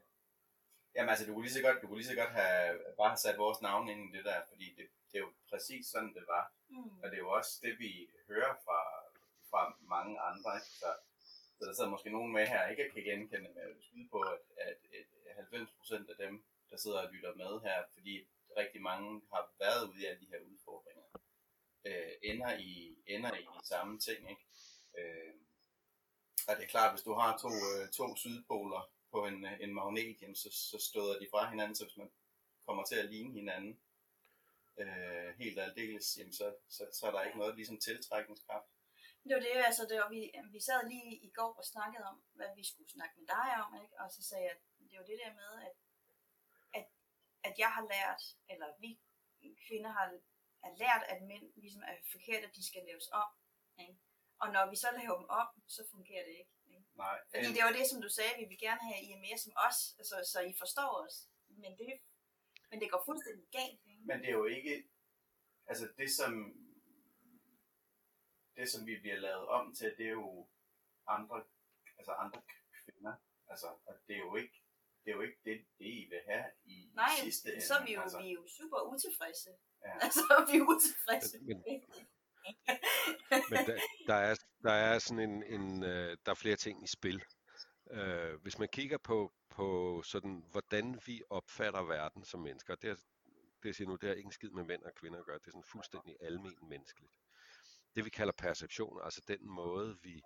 [0.95, 3.23] Jamen altså, du kunne lige så godt, du kunne lige så godt have, bare have
[3.25, 6.25] sat vores navn ind i det der, fordi det, det er jo præcis sådan, det
[6.27, 6.45] var.
[6.69, 6.99] Mm.
[7.01, 7.91] Og det er jo også det, vi
[8.27, 8.79] hører fra,
[9.49, 9.61] fra
[9.95, 10.49] mange andre.
[10.59, 10.71] Ikke?
[10.81, 10.89] Så,
[11.57, 14.19] så der sidder måske nogen med her, ikke kan genkende, men jeg vil skyde på,
[14.35, 14.79] at, at,
[15.29, 16.33] at 90% af dem,
[16.69, 18.13] der sidder og lytter med her, fordi
[18.57, 21.03] rigtig mange har været ude i alle de her udfordringer,
[21.85, 24.29] øh, ender, i, ender i de samme ting.
[24.29, 24.45] Ikke?
[24.97, 25.33] Øh,
[26.47, 29.73] og det er klart, hvis du har to, øh, to sydpoler på en, øh, en
[29.73, 32.11] magnet, jamen, så, så støder de fra hinanden, så hvis man
[32.65, 33.79] kommer til at ligne hinanden
[34.77, 38.69] øh, helt aldeles, jamen, så, så, så er der ikke noget ligesom tiltrækningskraft.
[39.23, 42.23] Det var det, altså, det var, vi, vi sad lige i går og snakkede om,
[42.33, 43.95] hvad vi skulle snakke med dig om, ikke?
[43.99, 44.61] og så sagde jeg, at
[44.91, 45.75] det var det der med, at,
[46.77, 46.85] at,
[47.43, 48.99] at jeg har lært, eller vi
[49.67, 50.07] kvinder har
[50.67, 53.29] er lært, at mænd ligesom er forkert, at de skal laves om.
[53.79, 53.97] Ikke?
[54.41, 56.55] Og når vi så laver dem om, så fungerer det ikke.
[56.75, 56.85] ikke?
[56.95, 59.37] Nej, Fordi det var det, som du sagde, vi vil gerne have, I er mere
[59.37, 61.15] som os, altså, så I forstår os.
[61.47, 61.89] Men det,
[62.69, 63.81] men det går fuldstændig galt.
[63.91, 64.03] Ikke?
[64.09, 64.89] Men det er jo ikke,
[65.67, 66.31] altså det som,
[68.55, 70.49] det som vi bliver lavet om til, det er jo
[71.07, 71.43] andre,
[71.97, 72.41] altså andre
[72.83, 73.15] kvinder.
[73.47, 74.63] Altså, og det er jo ikke,
[75.03, 77.65] det er jo ikke det, det I vil have i Nej, sidste ende.
[77.67, 78.21] så er vi jo, altså.
[78.21, 79.49] vi er jo super utilfredse.
[79.85, 79.91] Ja.
[80.05, 81.37] Altså, vi er utilfredse.
[81.41, 81.63] Men-
[83.49, 86.87] Men der, der, er, der er sådan en, en øh, der er flere ting i
[86.87, 87.23] spil.
[87.91, 92.95] Øh, hvis man kigger på, på sådan, hvordan vi opfatter verden som mennesker, det, er,
[93.63, 95.47] det siger nu, det har ikke en skid med mænd og kvinder at gøre, det
[95.47, 97.11] er sådan fuldstændig almen menneskeligt.
[97.95, 100.21] Det vi kalder perception, altså den måde vi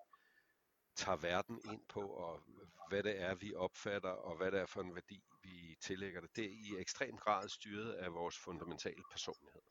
[0.96, 2.42] tager verden ind på, og
[2.89, 6.36] hvad det er, vi opfatter, og hvad det er for en værdi, vi tillægger det,
[6.36, 9.62] det er i ekstrem grad styret af vores fundamentale personlighed.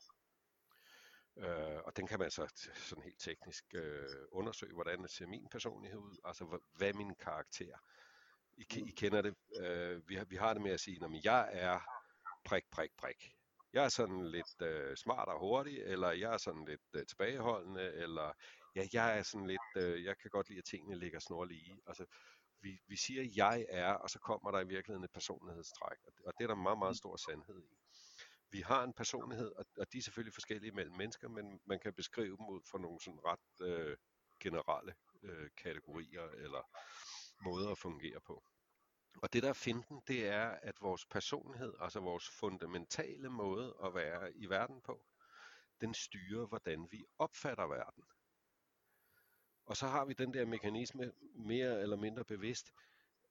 [1.37, 5.99] Øh, og den kan man så sådan helt teknisk øh, undersøge, hvordan ser min personlighed
[5.99, 7.79] ud, altså hva- hvad er min karakter.
[8.57, 11.51] I, I kender det, øh, vi, har, vi har det med at sige, at jeg
[11.53, 11.81] er
[12.45, 13.35] prik, prik, prik.
[13.73, 17.93] Jeg er sådan lidt øh, smart og hurtig, eller jeg er sådan lidt øh, tilbageholdende,
[17.93, 18.33] eller
[18.77, 21.79] ja, jeg er sådan lidt, øh, jeg kan godt lide, at tingene ligger snorlige.
[21.87, 22.07] Altså,
[22.63, 26.25] vi, vi siger, jeg er, og så kommer der i virkeligheden et personlighedstræk, og det,
[26.27, 27.77] og det er der meget, meget stor sandhed i
[28.53, 31.95] vi har en personlighed, og, og de er selvfølgelig forskellige mellem mennesker, men man kan
[31.95, 33.97] beskrive dem ud fra nogle sådan ret øh,
[34.41, 36.69] generelle øh, kategorier eller
[37.45, 38.45] måder at fungere på.
[39.23, 43.95] Og det der er finten, det er, at vores personlighed, altså vores fundamentale måde at
[43.95, 45.07] være i verden på,
[45.81, 48.05] den styrer, hvordan vi opfatter verden.
[49.67, 52.73] Og så har vi den der mekanisme mere eller mindre bevidst,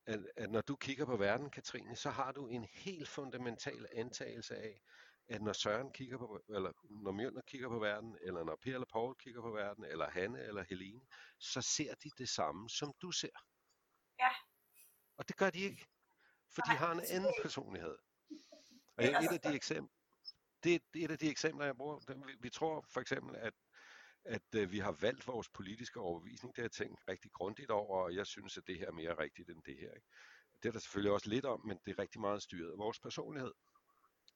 [0.05, 4.55] at, at når du kigger på verden, Katrine, så har du en helt fundamental antagelse
[4.55, 4.81] af,
[5.27, 6.71] at når Søren kigger på, eller
[7.03, 10.43] når Mjølner kigger på verden, eller når Per eller Paul kigger på verden, eller Hanne
[10.43, 11.01] eller Helene,
[11.39, 13.45] så ser de det samme, som du ser.
[14.19, 14.29] Ja.
[15.17, 15.87] Og det gør de ikke,
[16.55, 17.97] for de Nej, har en anden personlighed.
[18.97, 19.97] Og er et af altså- de eksempler,
[20.63, 22.23] det, er et af de eksempler, jeg bruger.
[22.25, 23.53] Vi, vi tror for eksempel, at,
[24.25, 26.55] at øh, vi har valgt vores politiske overbevisning.
[26.55, 29.17] Det har jeg tænkt rigtig grundigt over, og jeg synes, at det her er mere
[29.17, 29.93] rigtigt end det her.
[29.93, 30.07] Ikke?
[30.63, 32.99] Det er der selvfølgelig også lidt om, men det er rigtig meget styret af vores
[32.99, 33.51] personlighed.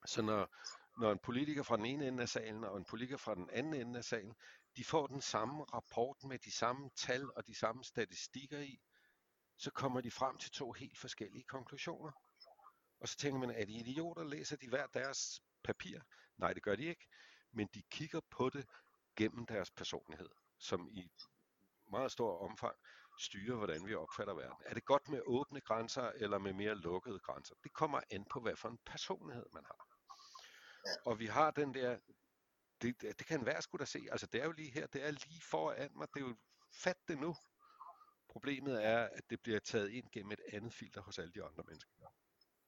[0.06, 0.48] Så når,
[1.00, 3.74] når en politiker fra den ene ende af salen og en politiker fra den anden
[3.74, 4.34] ende af salen,
[4.76, 8.80] de får den samme rapport med de samme tal og de samme statistikker i,
[9.56, 12.12] så kommer de frem til to helt forskellige konklusioner.
[13.00, 14.24] Og så tænker man, er de idioter?
[14.24, 16.00] Læser de hver deres papir?
[16.36, 17.06] Nej, det gør de ikke.
[17.52, 18.66] Men de kigger på det
[19.16, 21.10] gennem deres personlighed, som i
[21.90, 22.76] meget stor omfang
[23.18, 24.62] styrer, hvordan vi opfatter verden.
[24.66, 27.54] Er det godt med åbne grænser eller med mere lukkede grænser?
[27.64, 29.88] Det kommer an på, hvad for en personlighed man har.
[31.04, 31.98] Og vi har den der,
[32.82, 35.04] det, det det kan enhver skulle da se, altså det er jo lige her, det
[35.04, 36.36] er lige foran mig, det er jo,
[36.72, 37.36] fat det nu.
[38.28, 41.64] Problemet er, at det bliver taget ind gennem et andet filter hos alle de andre
[41.66, 41.92] mennesker.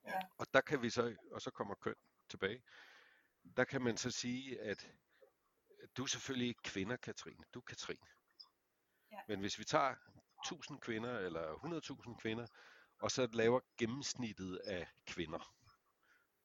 [0.04, 0.20] Ja.
[0.38, 1.94] Og der kan vi så, og så kommer køn
[2.28, 2.62] tilbage,
[3.56, 4.88] der kan man så sige, at
[5.98, 8.06] du er selvfølgelig ikke kvinder, Katrine, du er Katrine.
[9.12, 9.16] Ja.
[9.28, 9.94] Men hvis vi tager
[10.44, 12.46] 1000 kvinder eller 100.000 kvinder,
[12.98, 15.54] og så laver gennemsnittet af kvinder,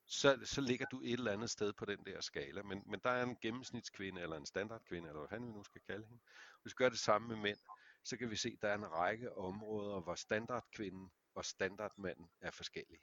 [0.06, 2.64] så, så ligger du et eller andet sted på den der skala.
[2.64, 5.82] Men, men der er en gennemsnitskvinde eller en standardkvinde, eller hvad fanden vi nu skal
[5.82, 6.22] kalde hende.
[6.62, 7.58] Hvis vi gør det samme med mænd,
[8.04, 12.52] så kan vi se, at der er en række områder, hvor standardkvinden og standardmanden er
[12.52, 13.00] forskellige.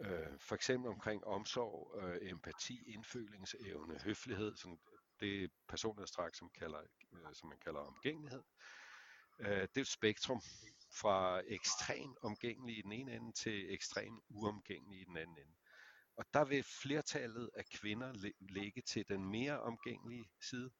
[0.00, 4.78] Øh, for eksempel omkring omsorg, øh, empati, indfølingsevne, høflighed, sådan,
[5.20, 6.80] det er personlighedstræk, som, kalder,
[7.12, 8.42] øh, som man kalder omgængelighed.
[9.38, 10.40] Øh, det er et spektrum
[10.92, 15.54] fra ekstrem omgængelig i den ene ende til ekstrem uomgængelig i den anden ende.
[16.16, 20.70] Og der vil flertallet af kvinder ligge til den mere omgængelige side,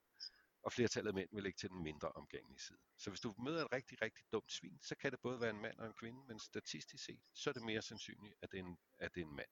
[0.63, 2.79] og flertallet af mænd vil ligge til den mindre omgængelige side.
[2.99, 5.61] Så hvis du møder et rigtig, rigtig dumt svin, så kan det både være en
[5.61, 8.65] mand og en kvinde, men statistisk set, så er det mere sandsynligt, at det er
[8.65, 9.51] en, at det er en mand.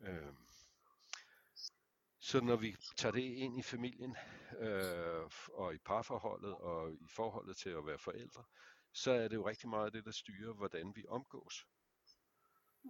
[0.00, 0.46] Øhm.
[2.18, 4.16] Så når vi tager det ind i familien,
[4.58, 8.44] øh, og i parforholdet, og i forholdet til at være forældre,
[8.92, 11.66] så er det jo rigtig meget det, der styrer, hvordan vi omgås.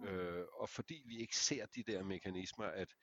[0.05, 2.95] Øh, og fordi vi ikke ser de der mekanismer, at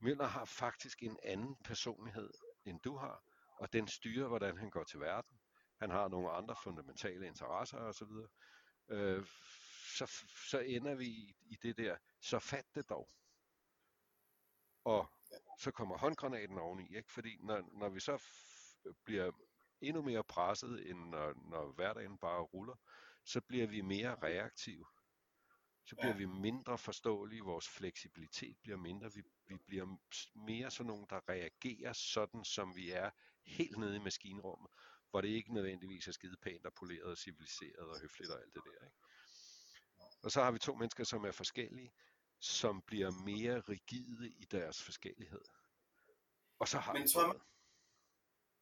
[0.00, 2.30] Møller har faktisk en anden personlighed,
[2.64, 3.24] end du har,
[3.58, 5.40] og den styrer, hvordan han går til verden.
[5.80, 8.10] Han har nogle andre fundamentale interesser osv.
[8.88, 9.26] Øh,
[9.98, 13.08] så, så ender vi i, i det der, så fat det dog.
[14.84, 15.10] Og
[15.58, 17.12] så kommer håndgranaten oveni, ikke?
[17.12, 19.32] fordi når, når vi så f- bliver
[19.80, 22.76] endnu mere presset, end når, når hverdagen bare ruller,
[23.24, 24.84] så bliver vi mere reaktive.
[25.84, 26.16] Så bliver Ja.
[26.16, 29.96] vi mindre forståelige, vores fleksibilitet bliver mindre, vi, vi bliver
[30.34, 33.10] mere sådan nogle, der reagerer sådan, som vi er
[33.46, 34.70] helt nede i maskinrummet,
[35.10, 38.54] hvor det ikke nødvendigvis er skide pænt og poleret og civiliseret og høfligt og alt
[38.54, 38.86] det der.
[38.86, 38.96] Ikke?
[40.22, 41.92] Og så har vi to mennesker, som er forskellige,
[42.40, 45.44] som bliver mere rigide i deres forskellighed.
[46.58, 47.42] Og så har Men Tom-.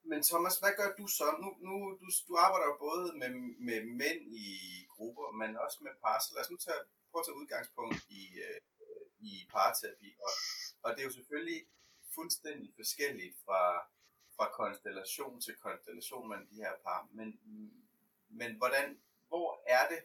[0.02, 1.28] Men Thomas, hvad gør du så?
[1.42, 3.30] Nu, nu du, du arbejder jo både med,
[3.68, 4.48] med mænd i
[4.88, 6.18] grupper, men også med par.
[6.24, 8.60] Så lad os nu tage, prøve at tage udgangspunkt i, øh,
[9.20, 10.10] i parterapi.
[10.26, 10.32] Og,
[10.82, 11.66] og det er jo selvfølgelig
[12.14, 13.62] fuldstændig forskelligt fra,
[14.36, 17.08] fra konstellation til konstellation mellem de her par.
[17.12, 17.40] Men,
[18.28, 20.04] men hvordan, hvor er det?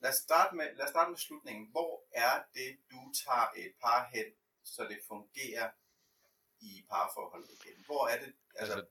[0.00, 1.70] Lad os, starte med, lad os starte med slutningen.
[1.70, 4.26] Hvor er det, du tager et par hen,
[4.62, 5.70] så det fungerer
[6.60, 7.84] i parforholdet igen?
[7.86, 8.86] Hvor er det, altså, Altså,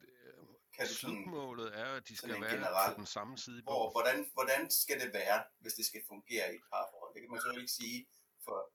[0.75, 3.91] kan du sådan, slutmålet er, at de skal være på den samme side i hvor,
[3.91, 7.13] hvordan, hvordan skal det være, hvis det skal fungere i et parforhold?
[7.13, 8.07] Det kan man så ikke sige
[8.43, 8.71] for,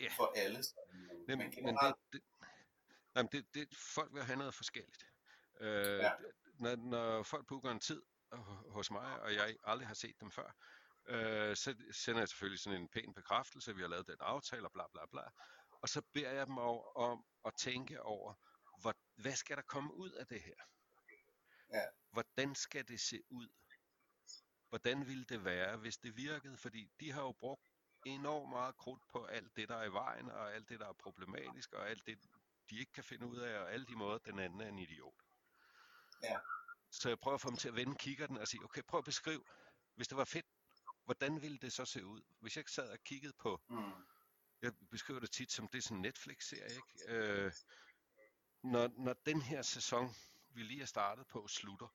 [0.00, 0.12] Ja.
[0.16, 0.62] for alle.
[0.62, 2.22] sådan, Men, Men, men men det, generelt, det,
[3.16, 5.04] jamen det, det, folk vil have noget forskelligt.
[5.60, 6.12] Øh, Ja.
[6.54, 8.02] når, når folk booker en tid
[8.68, 10.54] hos mig, og jeg aldrig har set dem før,
[11.08, 14.72] øh, så sender jeg selvfølgelig sådan en pæn bekræftelse, vi har lavet den aftale, og
[14.72, 15.22] bla bla bla.
[15.82, 18.34] Og så beder jeg dem over, om at tænke over,
[18.80, 20.54] hvor, hvad skal der komme ud af det her?
[21.72, 21.84] Ja.
[22.10, 23.48] Hvordan skal det se ud?
[24.68, 26.56] Hvordan ville det være, hvis det virkede?
[26.56, 27.68] Fordi de har jo brugt
[28.06, 30.92] enormt meget krudt på alt det, der er i vejen, og alt det, der er
[30.92, 32.18] problematisk, og alt det,
[32.70, 35.14] de ikke kan finde ud af, og alle de måder, den anden er en idiot.
[36.22, 36.38] Ja.
[36.90, 38.98] Så jeg prøver at få dem til at vende kigger den og sige, okay, prøv
[38.98, 39.44] at beskrive,
[39.94, 40.46] Hvis det var fedt,
[41.04, 42.22] hvordan ville det så se ud?
[42.40, 43.92] Hvis jeg sad og kiggede på, Mm.
[44.62, 47.14] jeg beskriver det tit som det er sådan en Netflix-serie, ikke?
[47.14, 47.52] Øh,
[48.62, 50.14] når, når den her sæson,
[50.50, 51.88] vi lige er startet på, slutter,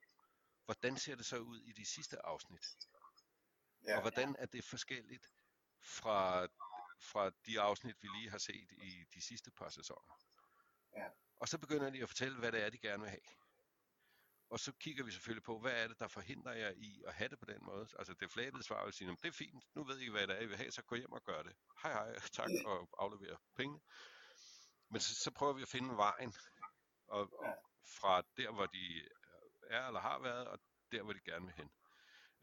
[0.66, 2.66] hvordan ser det så ud i de sidste afsnit?
[3.88, 3.96] Ja.
[3.96, 5.34] Og hvordan er det forskelligt
[5.82, 6.48] fra,
[7.00, 10.20] fra de afsnit, vi lige har set i de sidste par sæsoner?
[10.98, 11.10] Ja.
[11.36, 13.22] Og så begynder de at fortælle, hvad det er, de gerne vil have.
[14.50, 17.30] Og så kigger vi selvfølgelig på, hvad er det, der forhindrer jer i at have
[17.30, 17.88] det på den måde?
[18.00, 20.36] Altså det flabede svar vil sige, "Nå, det er fint, nu ved I, hvad det
[20.38, 21.56] er, I vil have, så gå hjem og gør det.
[21.84, 23.82] Hej hej, tak, og aflever pengene.
[24.90, 26.34] Men så, så prøver vi at finde vejen
[27.08, 29.10] og, og fra der, hvor de øh,
[29.70, 30.60] er eller har været, og
[30.92, 31.72] der, hvor de gerne vil hen.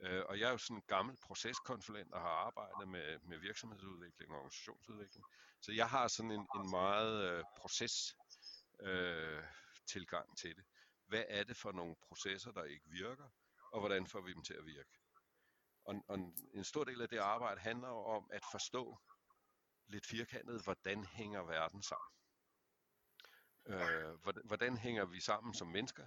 [0.01, 4.31] Øh, og jeg er jo sådan en gammel proceskonsulent, og har arbejdet med, med virksomhedsudvikling
[4.33, 5.25] og organisationsudvikling.
[5.61, 8.17] Så jeg har sådan en, en meget øh, proces
[8.81, 9.43] øh,
[9.87, 10.65] tilgang til det.
[11.07, 13.29] Hvad er det for nogle processer, der ikke virker,
[13.73, 14.91] og hvordan får vi dem til at virke?
[15.85, 18.99] Og, og en, en stor del af det arbejde handler jo om at forstå
[19.87, 22.20] lidt firkantet, hvordan hænger verden sammen?
[23.67, 26.07] Øh, hvordan, hvordan hænger vi sammen som mennesker?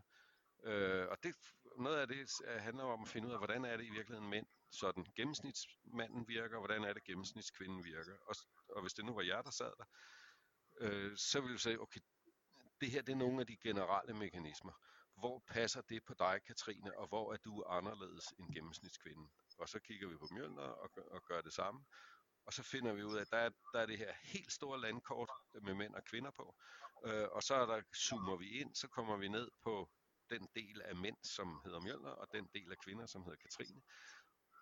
[0.64, 1.36] Øh, og det,
[1.78, 4.30] noget af det s- handler om at finde ud af, hvordan er det i virkeligheden
[4.30, 8.16] mænd, sådan gennemsnitsmanden virker, og hvordan er det gennemsnitskvinden virker.
[8.26, 8.36] Og,
[8.70, 9.86] og hvis det nu var jer, der sad der,
[10.80, 12.00] øh, så ville vi sige, okay,
[12.82, 14.74] det her det er nogle af de generelle mekanismer.
[15.20, 19.32] Hvor passer det på dig, Katrine, og hvor er du anderledes end gennemsnitskvinden?
[19.58, 21.86] Og så kigger vi på Mjølner og, gør- og gør det samme.
[22.46, 24.82] Og så finder vi ud af, at der er, der er det her helt store
[24.82, 25.30] landkort
[25.62, 26.56] med mænd og kvinder på.
[27.06, 29.90] Øh, og så er der, zoomer vi ind, så kommer vi ned på
[30.30, 33.82] den del af mænd, som hedder Mjølner, og den del af kvinder, som hedder Katrine.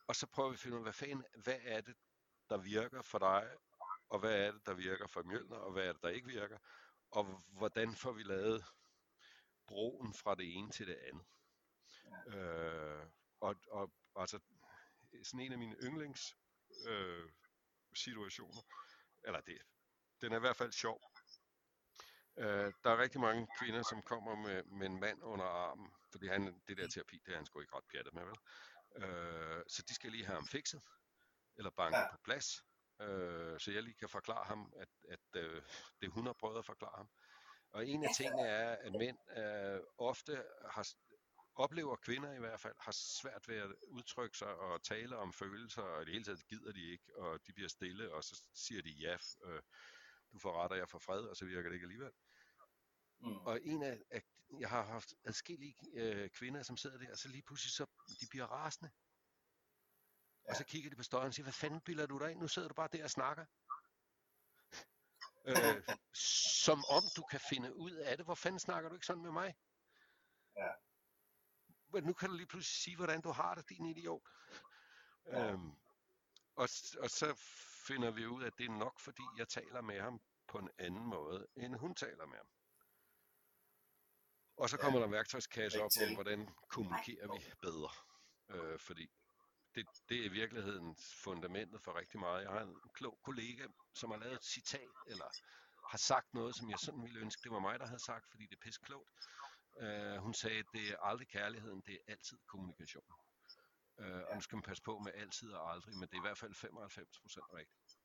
[0.07, 1.95] Og så prøver vi at finde ud af, hvad, fanden, hvad er det,
[2.49, 3.57] der virker for dig,
[4.09, 6.57] og hvad er det, der virker for Mjølner, og hvad er det, der ikke virker,
[7.11, 8.65] og hvordan får vi lavet
[9.67, 11.25] broen fra det ene til det andet.
[12.27, 13.05] Øh,
[13.39, 14.39] og, og altså,
[15.23, 16.37] sådan en af mine yndlings
[16.87, 17.29] øh,
[17.93, 18.61] situationer,
[19.23, 19.61] eller det,
[20.21, 21.10] den er i hvert fald sjov.
[22.37, 26.27] Øh, der er rigtig mange kvinder, som kommer med, med en mand under armen, fordi
[26.27, 28.37] han, det der terapi, det er han sgu ikke ret pjattet med, vel?
[29.03, 30.81] Øh, så de skal lige have ham fikset,
[31.57, 32.03] eller banket Ja.
[32.03, 32.11] ja.
[32.11, 32.65] på plads,
[33.01, 35.61] øh, så jeg lige kan forklare ham, at, at øh,
[36.01, 37.09] det hun har prøvet at forklare ham.
[37.73, 40.87] Og en af tingene er, at mænd øh, ofte har,
[41.55, 45.81] oplever kvinder i hvert fald, har svært ved at udtrykke sig og tale om følelser,
[45.81, 48.81] og i det hele taget gider de ikke, og de bliver stille, og så siger
[48.81, 49.61] de ja, øh,
[50.33, 52.11] du får ret, og jeg får fred, og så virker det ikke alligevel.
[53.19, 53.37] Mm.
[53.37, 54.23] Og en af, af
[54.59, 57.85] jeg har haft adskillige øh, kvinder, som sidder der, og så lige pludselig så,
[58.21, 58.91] de bliver rasende.
[60.45, 60.49] Ja.
[60.49, 62.39] Og så kigger de på støjen og siger, hvad fanden bilder du dig ind?
[62.39, 63.45] Nu sidder du bare der og snakker.
[65.47, 65.83] øh,
[66.67, 68.25] som om du kan finde ud af det.
[68.25, 69.55] Hvor fanden snakker du ikke sådan med mig?
[70.57, 70.71] Ja.
[71.93, 74.21] Men nu kan du lige pludselig sige, hvordan du har det, din idiot.
[75.25, 75.51] Ja.
[75.51, 75.71] Øhm,
[76.55, 76.69] og,
[76.99, 77.35] og så
[77.91, 80.69] finder vi ud af, at det er nok, fordi jeg taler med ham på en
[80.77, 82.47] anden måde, end hun taler med ham.
[84.57, 84.81] Og så Ja.
[84.83, 87.89] kommer der en værktøjskasse op om, hvordan kommunikerer vi bedre.
[88.49, 89.07] Øh, fordi
[89.75, 92.43] det, det er i virkeligheden fundamentet for rigtig meget.
[92.43, 95.25] Jeg har en klog kollega, som har lavet et citat, eller
[95.91, 98.43] har sagt noget, som jeg sådan ville ønske, det var mig, der havde sagt, fordi
[98.47, 99.09] det er pisse klogt.
[99.79, 103.03] Øh, hun sagde, det er aldrig kærligheden, det er altid kommunikation.
[104.01, 106.27] Øh, og nu skal man passe på med altid og aldrig, men det er i
[106.27, 107.97] hvert fald 95 procent rigtigt.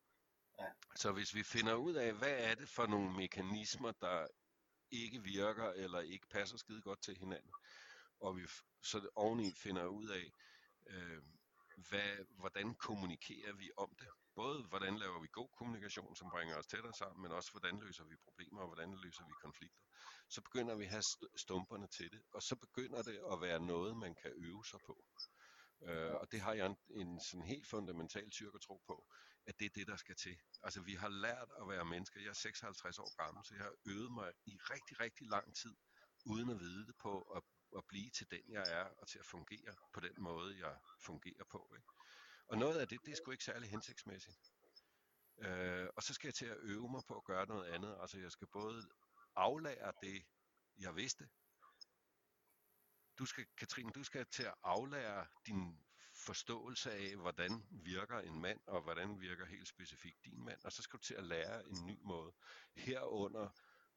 [0.60, 0.66] Ja.
[0.96, 4.26] Så hvis vi finder ud af, hvad er det for nogle mekanismer, der
[4.90, 7.52] ikke virker eller ikke passer skide godt til hinanden,
[8.20, 8.46] og vi
[8.82, 10.32] så oveni finder ud af,
[10.86, 11.22] øh,
[11.88, 14.08] hvad, hvordan kommunikerer vi om det.
[14.34, 18.04] Både hvordan laver vi god kommunikation, som bringer os tættere sammen, men også hvordan løser
[18.04, 19.82] vi problemer, og hvordan løser vi konflikter.
[20.28, 23.60] Så begynder vi at have st- stumperne til det, og så begynder det at være
[23.60, 25.04] noget, man kan øve sig på.
[25.82, 28.30] Øh, og det har jeg en, en sådan helt fundamental
[28.62, 29.06] tro på,
[29.46, 30.36] at det er det, der skal til.
[30.62, 32.20] Altså vi har lært at være mennesker.
[32.20, 35.76] Jeg er 56 år gammel, så jeg har øvet mig i rigtig, rigtig lang tid,
[36.26, 37.42] uden at vide det på at,
[37.76, 41.44] at blive til den, jeg er, og til at fungere på den måde, jeg fungerer
[41.50, 41.72] på.
[41.76, 41.88] Ikke?
[42.48, 44.52] Og noget af det, det er sgu ikke særlig hensigtsmæssigt.
[45.38, 47.98] Øh, og så skal jeg til at øve mig på at gøre noget andet.
[48.00, 48.88] Altså jeg skal både
[49.36, 50.26] aflære det,
[50.78, 51.28] jeg vidste.
[53.18, 55.78] Du skal, Katrine, du skal til at aflære din
[56.14, 60.82] forståelse af, hvordan virker en mand, og hvordan virker helt specifikt din mand, og så
[60.82, 62.32] skal du til at lære en ny måde.
[62.76, 63.48] Herunder,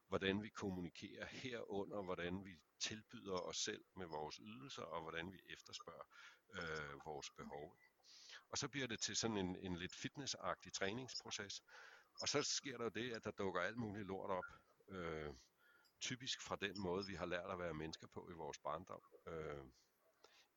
[0.07, 5.39] hvordan vi kommunikerer, herunder, hvordan vi tilbyder os selv med vores ydelser, og hvordan vi
[5.49, 6.03] efterspørger
[6.53, 7.77] øh, vores behov.
[8.51, 11.61] Og så bliver det til sådan en, en lidt fitnessagtig træningsproces.
[12.21, 14.43] Og så sker der jo det, at der dukker alt muligt lort op.
[14.89, 15.33] Øh,
[16.01, 19.01] typisk fra den måde, vi har lært at være mennesker på i vores barndom.
[19.27, 19.63] Øh,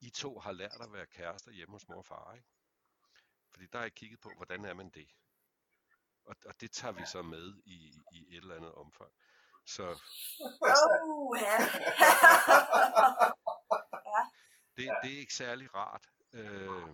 [0.01, 2.49] I to har lært at være kærester hjemme hos mor og far, ikke?
[3.51, 5.09] Fordi der har jeg kigget på, hvordan er man det?
[6.24, 9.11] Og, og det tager vi så med i, i et eller andet omfang.
[9.66, 10.01] Så
[11.03, 11.59] Oh, ja.
[14.76, 16.07] det, det er ikke særlig rart.
[16.32, 16.88] Øh,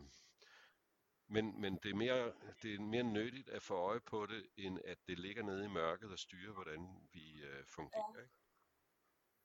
[1.28, 4.78] men, men det, er mere, det er mere nyttigt at få øje på det, end
[4.84, 8.20] at det ligger nede i mørket og styrer, hvordan vi øh, fungerer.
[8.22, 8.34] Ikke?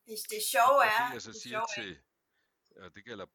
[0.06, 1.92] det, det sjove Og er, det jeg så det siger sjove er, til,
[2.84, 3.26] og det gælder...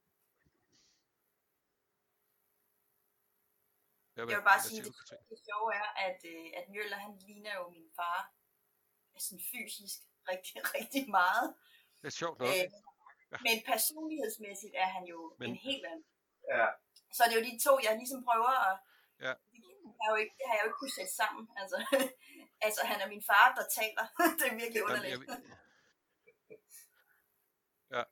[4.17, 4.95] Ja, jeg vil bare sige, det,
[5.31, 8.21] det sjove er, at, øh, at Mjøller, han ligner jo min far,
[9.27, 9.99] sådan fysisk
[10.31, 11.47] rigtig, rigtig meget.
[12.01, 12.49] Det er sjovt nok.
[12.49, 12.67] Øh,
[13.47, 16.07] men personlighedsmæssigt er han jo Men- en helt anden.
[16.55, 16.67] Ja.
[17.17, 18.77] Så det er jo de to, jeg ligesom prøver at...
[19.27, 19.35] Ja.
[19.53, 21.45] Det, har, jo ikke, det har jeg jo ikke kunnet sætte sammen.
[21.61, 21.77] Altså,
[22.67, 24.05] altså han er min far, der taler.
[24.39, 25.13] det er virkelig Jamen, underligt.
[25.13, 25.29] jeg, vil,
[27.97, 28.03] ja,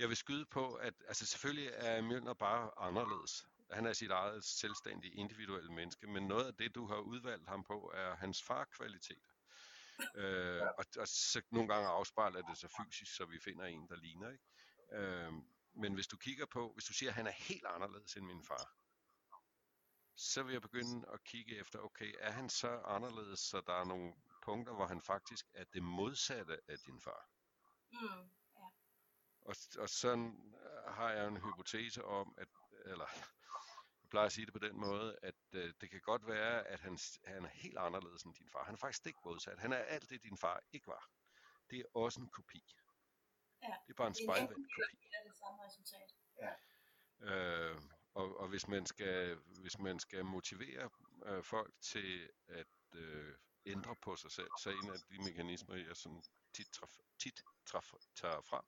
[0.00, 3.46] jeg vil skyde på, at altså selvfølgelig er Mjølner bare anderledes.
[3.70, 7.64] Han er sit eget selvstændige, individuelle menneske, men noget af det, du har udvalgt ham
[7.64, 9.30] på, er hans farkvaliteter.
[10.14, 13.96] Øh, og, og så nogle gange afspejler det sig fysisk, så vi finder en, der
[13.96, 14.30] ligner.
[14.30, 14.44] Ikke?
[14.92, 15.32] Øh,
[15.76, 18.44] men hvis du kigger på, hvis du siger, at han er helt anderledes end min
[18.44, 18.76] far,
[20.16, 23.84] så vil jeg begynde at kigge efter, okay, er han så anderledes, så der er
[23.84, 27.30] nogle punkter, hvor han faktisk er det modsatte af din far?
[27.92, 28.30] Mm.
[29.40, 32.48] Og, og sådan øh, har jeg en hypotese om, at,
[32.84, 33.06] eller
[34.02, 36.80] jeg plejer at sige det på den måde, at øh, det kan godt være, at
[36.80, 38.64] han, han er helt anderledes end din far.
[38.64, 39.58] Han er faktisk stik modsat.
[39.58, 41.10] Han er alt det, din far ikke var.
[41.70, 42.74] Det er også en kopi.
[43.68, 45.06] Ja, Det er bare en Det er enten spejlvendt eller kopi.
[45.06, 46.10] det er det samme resultat.
[47.20, 47.80] Øh,
[48.14, 50.90] og, og hvis man skal, hvis man skal motivere
[51.26, 53.34] øh, folk til at øh,
[53.66, 57.42] ændre på sig selv, så er en af de mekanismer, jeg sådan tit, traf, tit
[57.66, 58.62] traf, tager frem,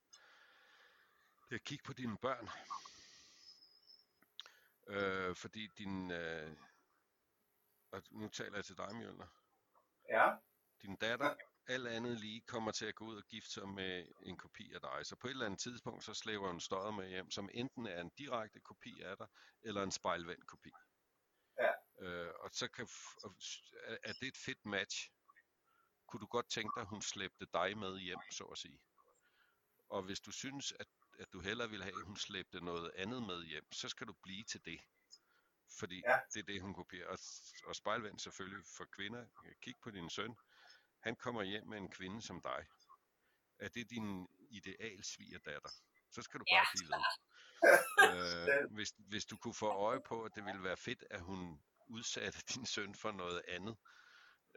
[1.49, 2.49] det er at kigge på dine børn.
[4.87, 6.57] Øh, fordi din, øh,
[7.91, 9.27] og nu taler jeg til dig, Mjølner,
[10.09, 10.37] Ja.
[10.83, 11.37] din datter,
[11.69, 14.81] alt andet lige, kommer til at gå ud og gifte sig med en kopi af
[14.81, 15.07] dig.
[15.07, 18.01] Så på et eller andet tidspunkt, så slæver hun støder med hjem, som enten er
[18.01, 19.27] en direkte kopi af dig,
[19.63, 20.71] eller en spejlvendt kopi.
[21.61, 21.73] Ja.
[22.07, 22.89] Øh, og så kan,
[23.25, 23.37] og
[24.03, 25.11] er det et fedt match?
[26.07, 28.81] Kunne du godt tænke dig, at hun slæbte dig med hjem, så at sige?
[29.89, 30.87] Og hvis du synes, at,
[31.19, 34.15] at du hellere vil have, at hun slæbte noget andet med hjem, så skal du
[34.23, 34.81] blive til det.
[35.79, 36.19] Fordi Ja.
[36.35, 37.09] det er det, hun kopierer.
[37.09, 37.19] Og,
[37.65, 39.27] og spejlvendt selvfølgelig for kvinder.
[39.63, 40.37] Kig på din søn.
[41.01, 42.67] Han kommer hjem med en kvinde som dig.
[43.59, 45.71] Er det din ideal svigerdatter?
[46.11, 46.57] Så skal du Ja.
[46.57, 47.05] bare blive ved.
[48.05, 51.63] Øh, hvis, hvis du kunne få øje på, at det ville være fedt, at hun
[51.89, 53.77] udsatte din søn for noget andet,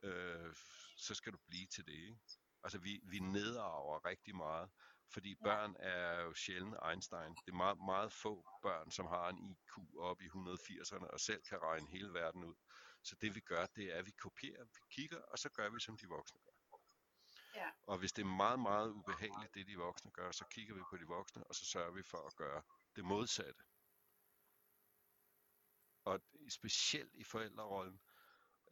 [0.03, 0.53] øh,
[0.97, 1.93] så skal du blive til det.
[1.93, 2.19] Ikke?
[2.63, 4.69] Altså vi, vi nedarver rigtig meget,
[5.13, 7.35] fordi børn er jo sjældent Einstein.
[7.45, 11.41] Det er meget, meget få børn, som har en IQ op i 180'erne og selv
[11.49, 12.55] kan regne hele verden ud.
[13.03, 15.79] Så det vi gør, det er, at vi kopierer, vi kigger, og så gør vi,
[15.79, 16.51] som de voksne gør.
[17.55, 17.69] Ja.
[17.83, 20.97] Og hvis det er meget, meget ubehageligt, det de voksne gør, så kigger vi på
[20.97, 22.63] de voksne, og så sørger vi for at gøre
[22.95, 23.63] det modsatte.
[26.05, 28.01] Og specielt i forældrerollen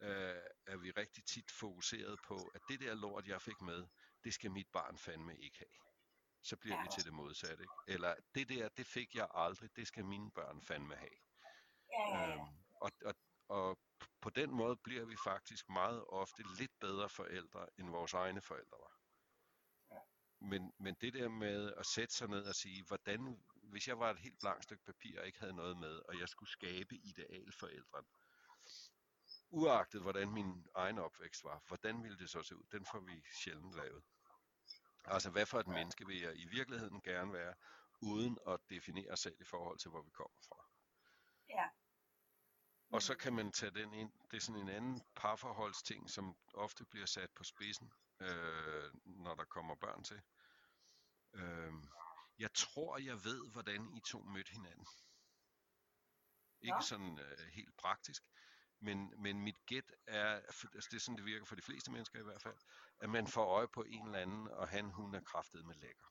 [0.00, 3.86] øh, er vi rigtig tit fokuseret på, at det der lort, jeg fik med,
[4.24, 5.76] det skal mit barn fandme ikke have.
[6.42, 6.82] Så bliver Ja.
[6.82, 7.62] vi til det modsatte.
[7.62, 7.72] Ikke?
[7.88, 11.18] Eller det der, det fik jeg aldrig, det skal mine børn fandme have.
[11.92, 12.32] Ja.
[12.32, 12.40] Øhm,
[12.80, 13.14] og, og,
[13.50, 13.78] og
[14.20, 18.78] på den måde bliver vi faktisk meget ofte lidt bedre forældre, end vores egne forældre
[18.78, 18.96] var.
[20.40, 24.10] Men, men det der med at sætte sig ned og sige, hvordan, hvis jeg var
[24.10, 28.06] et helt blankt stykke papir og ikke havde noget med, og jeg skulle skabe idealforældren,
[29.50, 32.64] uagtet hvordan min egen opvækst var, hvordan ville det så se ud?
[32.72, 34.04] Den får vi sjældent lavet.
[35.04, 37.54] Altså, hvad for et menneske vil jeg i virkeligheden gerne være,
[38.02, 40.70] uden at definere selv i forhold til, hvor vi kommer fra?
[41.48, 41.68] ja.
[42.90, 44.12] Og så kan man tage den ind.
[44.30, 49.44] Det er sådan en anden parforholdsting, som ofte bliver sat på spidsen, øh, når der
[49.44, 50.22] kommer børn til.
[51.32, 51.72] Øh,
[52.38, 54.86] jeg tror, jeg ved, hvordan I to mødte hinanden.
[56.60, 56.82] Ikke Nå.
[56.82, 58.22] sådan øh, helt praktisk,
[58.78, 62.20] men, men mit gæt er, altså det er sådan, det virker for de fleste mennesker
[62.20, 62.58] i hvert fald,
[63.00, 66.06] at man får øje på en eller anden, og han, hun er kraftet med lækker.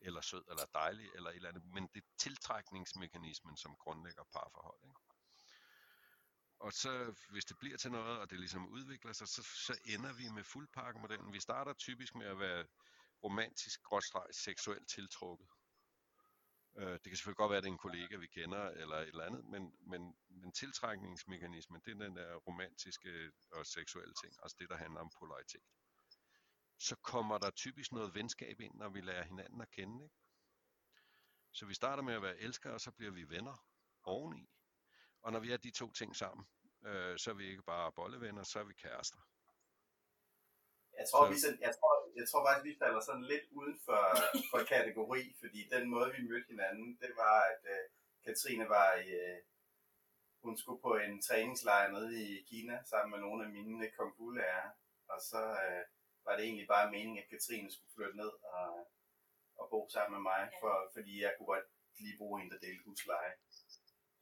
[0.00, 1.64] Eller sød, eller dejlig, eller et eller andet.
[1.64, 4.80] Men det er tiltrækningsmekanismen, som grundlægger parforhold.
[4.84, 5.17] Ikke?
[6.60, 10.12] Og så, hvis det bliver til noget, og det ligesom udvikler sig, så, så ender
[10.12, 11.32] vi med fuldpakkemodellen.
[11.32, 12.66] Vi starter typisk med at være
[13.24, 15.48] romantisk, gråstreg, seksuelt tiltrukket.
[16.78, 19.08] Øh, det kan selvfølgelig godt være, at det er en kollega, vi kender, eller et
[19.08, 24.56] eller andet, men, men, men tiltrækningsmekanismen, det er den der romantiske og seksuelle ting, altså
[24.58, 25.66] det, der handler om polaritet.
[26.78, 30.04] Så kommer der typisk noget venskab ind, når vi lærer hinanden at kende.
[30.04, 30.16] Ikke?
[31.52, 33.66] Så vi starter med at være elskere, og så bliver vi venner
[34.02, 34.48] oveni.
[35.28, 36.44] Og når vi er de to ting sammen,
[36.88, 39.20] øh, så er vi ikke bare bollevenner, så er vi kærester.
[40.98, 43.76] Jeg tror, Så- vi sådan, jeg, tror, jeg tror faktisk, vi falder sådan lidt uden
[43.86, 44.02] for,
[44.50, 47.84] for kategori, fordi den måde, vi mødte hinanden, det var, at uh,
[48.24, 49.38] Katrine var i, uh,
[50.44, 54.30] hun skulle på en træningslejr nede i Kina sammen med nogle af mine kung fu
[54.30, 54.70] lærere,
[55.12, 55.82] og så uh,
[56.26, 58.68] var det egentlig bare meningen, at Katrine skulle flytte ned og,
[59.60, 61.68] og bo sammen med mig, for, fordi jeg kunne godt
[61.98, 63.32] lige bruge en, der delte husleje.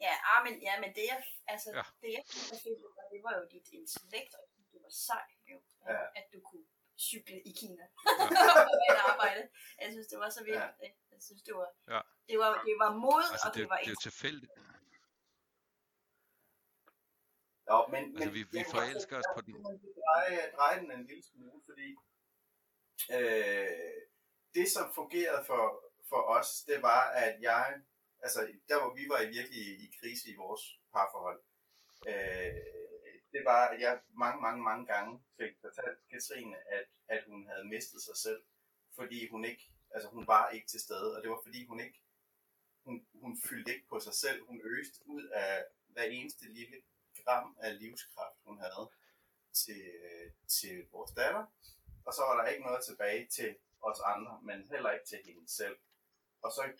[0.01, 1.76] Ja, ah, men, ja, men det jeg, altså, Ja.
[1.76, 1.82] ja.
[2.03, 2.22] det jeg
[2.97, 4.42] var, det var jo dit intellekt, og
[4.72, 6.05] det var sej, jo, Ja.
[6.18, 6.66] at du kunne
[6.99, 7.84] cykle i Kina
[8.20, 8.26] og
[8.90, 9.42] et arbejde.
[9.80, 10.59] Jeg synes, det var så vildt.
[10.59, 10.88] Ja.
[11.12, 12.01] Jeg synes, det var, Ja.
[12.28, 14.53] det var, det var mod, Altså, og det, det, var det er tilfældigt.
[17.70, 19.55] Jo, men, Altså, vi, vi forelsker os på den.
[20.07, 21.88] dreje, dreje den en lille smule, fordi
[23.16, 24.03] øh,
[24.55, 25.62] det, som fungerede for,
[26.09, 27.82] for os, det var, at jeg,
[28.23, 31.41] altså der hvor vi var i virkelig i, i krise i vores parforhold,
[32.09, 32.77] øh,
[33.33, 37.64] det var, at jeg mange, mange, mange gange fik fortalt Katrine, at, at hun havde
[37.64, 38.43] mistet sig selv,
[38.95, 42.03] fordi hun ikke, altså hun var ikke til stede, og det var fordi hun ikke,
[42.85, 46.83] hun, hun fyldte ikke på sig selv, hun øste ud af hver eneste lille
[47.25, 48.91] gram af livskraft, hun havde
[49.53, 49.85] til,
[50.49, 51.47] til vores datter,
[52.07, 55.49] og så var der ikke noget tilbage til os andre, men heller ikke til hende
[55.49, 55.77] selv.
[56.43, 56.73] Og så,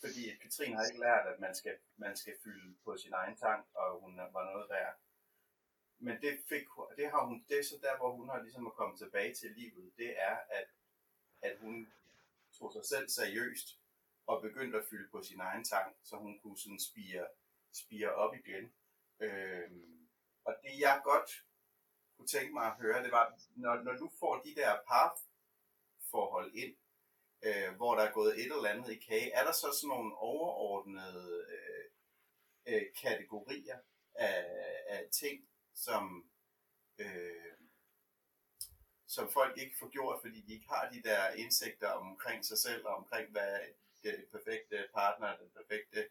[0.00, 3.66] fordi Katrine har ikke lært, at man skal, man skal fylde på sin egen tank,
[3.74, 4.94] og hun var noget værd.
[5.98, 8.66] Men det, fik, hun- det, har hun, det er så der, hvor hun har ligesom
[8.66, 10.68] at komme tilbage til livet, det er, at,
[11.42, 11.92] at hun
[12.58, 13.78] tog sig selv seriøst,
[14.26, 17.26] og begyndte at fylde på sin egen tank, så hun kunne sådan spire,
[17.72, 18.72] spire op igen.
[19.20, 20.08] Øhm,
[20.44, 21.44] og det jeg godt
[22.16, 26.76] kunne tænke mig at høre, det var, når, når du får de der parforhold ind,
[27.42, 30.16] øh, hvor der er gået et eller andet i kage, er der så sådan nogle
[30.16, 31.84] overordnede øh,
[32.66, 33.78] øh, kategorier
[34.14, 34.46] af,
[34.88, 36.30] af ting, som,
[36.98, 37.56] øh,
[39.06, 42.86] som folk ikke får gjort, fordi de ikke har de der indsigter omkring sig selv,
[42.86, 43.60] og omkring hvad
[44.02, 46.08] det perfekte partner, den perfekte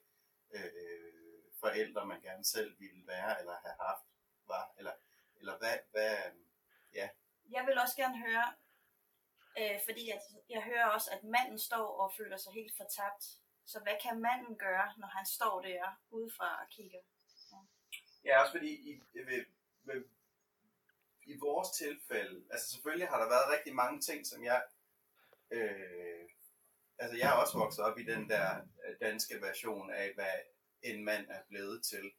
[0.52, 1.18] øh,
[1.60, 4.06] forældre, man gerne selv ville være, eller have haft,
[4.48, 4.92] var, eller,
[5.40, 6.18] eller hvad, hvad,
[6.94, 7.10] ja.
[7.50, 8.54] Jeg vil også gerne høre,
[9.60, 13.24] øh, fordi at jeg hører også, at manden står og føler sig helt fortabt.
[13.66, 17.00] Så hvad kan manden gøre, når han står der udefra og kigger?
[18.26, 19.46] Ja, også fordi i, ved,
[19.84, 20.04] ved,
[21.26, 24.64] i vores tilfælde, altså selvfølgelig har der været rigtig mange ting, som jeg,
[25.52, 26.30] øh,
[27.00, 30.36] altså jeg er også vokset op i den der øh, danske version af, hvad
[30.82, 32.12] en mand er blevet til.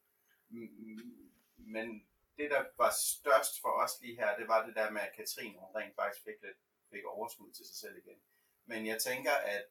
[1.57, 5.17] Men det, der var størst for os lige her, det var det der med, at
[5.17, 6.59] Katrine hun rent faktisk fik, lidt,
[6.91, 8.21] fik overskud til sig selv igen.
[8.67, 9.65] Men jeg tænker, at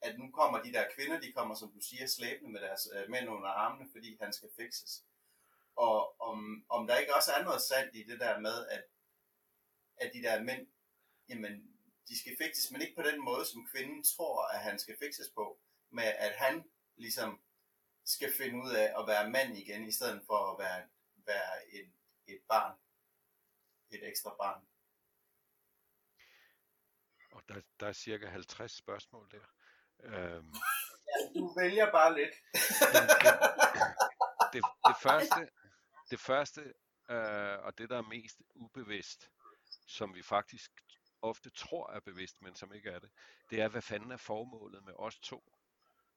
[0.00, 3.10] at nu kommer de der kvinder, de kommer, som du siger, slæbende med deres øh,
[3.10, 5.04] mænd under armene, fordi han skal fikses.
[5.76, 8.84] Og om, om der ikke også er noget sandt i det der med, at,
[9.96, 10.66] at de der mænd,
[11.28, 11.78] jamen,
[12.08, 15.28] de skal fikses, men ikke på den måde, som kvinden tror, at han skal fikses
[15.34, 15.58] på.
[15.90, 17.40] Med at han ligesom
[18.04, 21.92] skal finde ud af at være mand igen, i stedet for at være, være et,
[22.26, 22.78] et barn.
[23.90, 24.67] Et ekstra barn.
[27.38, 29.46] Og der, der er cirka 50 spørgsmål der.
[30.00, 30.54] Øhm,
[31.34, 32.34] Du vælger bare lidt.
[34.52, 35.48] det, det første,
[36.10, 36.74] det første
[37.10, 39.30] øh, og det der er mest ubevidst,
[39.86, 40.70] som vi faktisk
[41.22, 43.10] ofte tror er bevidst, men som ikke er det,
[43.50, 45.52] det er, hvad fanden er formålet med os to?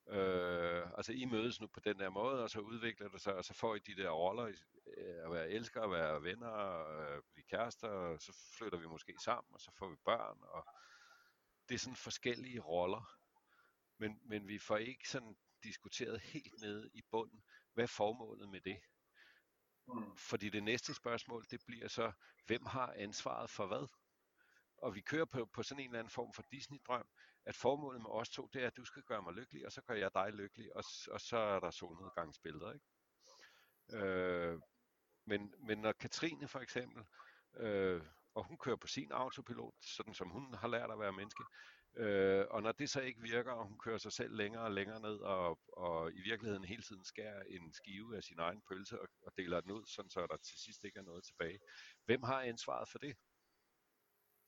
[0.07, 3.45] Øh, altså I mødes nu på den der måde, og så udvikler det sig, og
[3.45, 4.45] så får I de der roller,
[4.97, 9.15] øh, at være elskere, at være venner, øh, blive kærester, og så flytter vi måske
[9.19, 10.67] sammen, og så får vi børn, og
[11.72, 13.17] det er sådan forskellige roller.
[13.97, 17.43] Men, men vi får ikke sådan diskuteret helt nede i bunden,
[17.74, 18.80] hvad er formålet med det?
[19.88, 20.17] Hmm.
[20.17, 22.11] Fordi det næste spørgsmål, det bliver så,
[22.45, 23.88] hvem har ansvaret for hvad?
[24.78, 27.07] Og vi kører på, på sådan en eller anden form for Disney-drøm,
[27.45, 29.82] at formålet med os to, det er, at du skal gøre mig lykkelig, og så
[29.82, 32.86] gør jeg dig lykkelig, og, og så er der solnedgangsbilleder, ikke?
[33.93, 34.59] Øh,
[35.26, 37.05] men, men når Katrine for eksempel,
[37.57, 38.03] øh,
[38.34, 41.43] og hun kører på sin autopilot, sådan som hun har lært at være menneske,
[41.95, 44.99] øh, og når det så ikke virker, og hun kører sig selv længere og længere
[45.01, 49.07] ned, og, og i virkeligheden hele tiden skærer en skive af sin egen pølse og,
[49.21, 51.59] og deler den ud, sådan så der til sidst ikke er noget tilbage.
[52.05, 53.15] Hvem har ansvaret for det?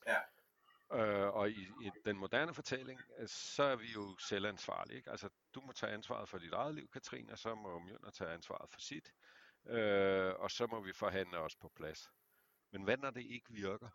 [0.08, 0.20] Ja.
[0.94, 4.98] Øh, og i, i den moderne fortælling, øh, så er vi jo selvansvarlige.
[4.98, 5.12] Ikke?
[5.12, 8.32] Altså, du må tage ansvaret for dit eget liv, Katrine, og så må Mjølner tage
[8.32, 9.14] ansvaret for sit.
[9.68, 12.10] Øh, og så må vi forhandle os på plads.
[12.74, 13.90] Men hvad når det ikke virker?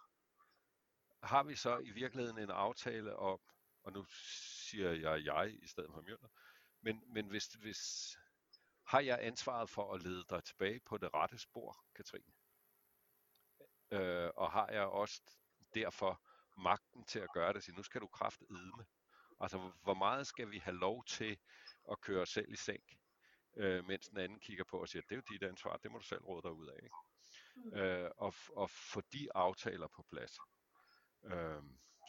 [1.23, 3.41] Har vi så i virkeligheden en aftale om
[3.89, 6.29] og nu siger jeg jeg i stedet for Mjølner,
[6.81, 8.17] men, men hvis, hvis,
[8.85, 12.33] har jeg ansvaret for at lede dig tilbage på det rette spor, Katrine?
[13.91, 15.23] Øh, og har jeg også
[15.75, 16.23] derfor
[16.59, 18.85] magten til at gøre det, så nu skal du kraft med.
[19.41, 21.39] Altså, hvor meget skal vi have lov til
[21.91, 22.83] at køre os selv i seng,
[23.57, 25.99] øh, mens den anden kigger på og siger, det er jo dit ansvar, det må
[25.99, 26.83] du selv råde dig ud af.
[26.83, 26.97] Ikke?
[27.73, 30.39] Øh, og, og få de aftaler på plads.
[31.25, 31.63] Øh,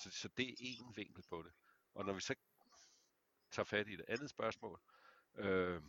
[0.04, 1.52] så, så det er en vinkel på det.
[1.96, 2.36] Og når vi så
[3.52, 4.82] tager fat i et andet spørgsmål,
[5.36, 5.82] øh,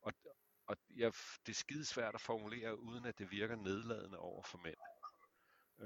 [0.00, 0.12] og,
[0.66, 1.10] og ja,
[1.46, 4.78] det er skidesvært at formulere, uden at det virker nedladende over for mænd.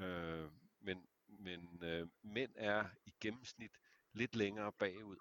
[0.04, 1.06] Øh, men
[1.38, 3.78] men øh, mænd er i gennemsnit
[4.12, 5.16] lidt længere bagud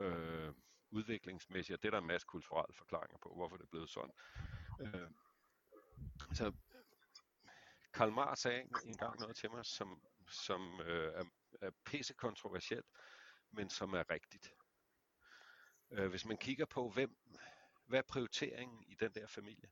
[0.00, 0.54] øh,
[0.90, 4.12] udviklingsmæssigt, og det er der en masse kulturelle forklaringer på, hvorfor det er blevet sådan.
[4.80, 5.10] Øh,
[6.34, 6.52] så
[7.94, 11.24] Karl Marx sagde engang noget til mig, som, som øh, er,
[11.60, 12.86] er pisse kontroversielt,
[13.50, 14.54] men som er rigtigt.
[15.90, 17.16] Øh, hvis man kigger på, hvem,
[17.86, 19.70] hvad er prioriteringen i den der familie?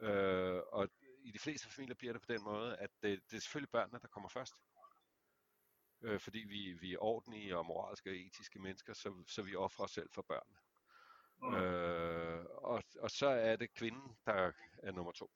[0.00, 0.88] Øh, og
[1.22, 3.98] i de fleste familier bliver det på den måde, at det, det er selvfølgelig børnene,
[4.00, 4.54] der kommer først.
[6.00, 9.84] Øh, fordi vi, vi er ordentlige og moralske og etiske mennesker, så, så vi offrer
[9.84, 10.58] os selv for børnene.
[11.42, 11.54] Mm.
[11.54, 15.30] Øh, og, og så er det kvinden, der er nummer to.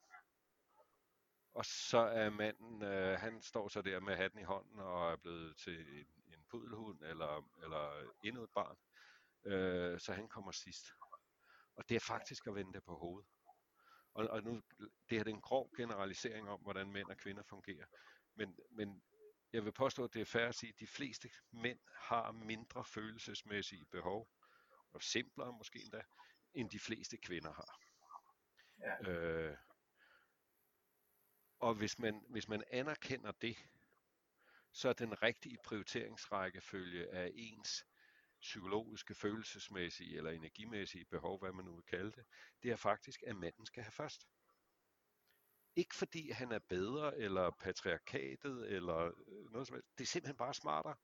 [1.55, 5.16] Og så er manden, øh, han står så der med hatten i hånden og er
[5.16, 8.76] blevet til en, en pudelhund eller, eller endnu et barn.
[9.44, 10.86] Øh, så han kommer sidst.
[11.76, 13.30] Og det er faktisk at vende det på hovedet.
[14.14, 17.42] Og, og nu, det her det er en grov generalisering om, hvordan mænd og kvinder
[17.42, 17.86] fungerer.
[18.34, 19.03] Men, men
[19.53, 22.84] jeg vil påstå, at det er fair at sige, at de fleste mænd har mindre
[22.84, 24.28] følelsesmæssige behov,
[24.93, 26.03] og simplere måske endda,
[26.55, 27.80] end de fleste kvinder har.
[28.80, 29.11] Ja.
[29.11, 29.57] Øh,
[31.59, 33.57] og hvis man, hvis man anerkender det,
[34.72, 37.86] så er den rigtige prioriteringsrækkefølge af ens
[38.40, 42.24] psykologiske, følelsesmæssige eller energimæssige behov, hvad man nu vil kalde det,
[42.62, 44.28] det er faktisk, at manden skal have først.
[45.76, 49.99] Ikke fordi han er bedre, eller patriarkatet, eller øh, noget som helst.
[49.99, 50.97] Det er simpelthen bare smartere.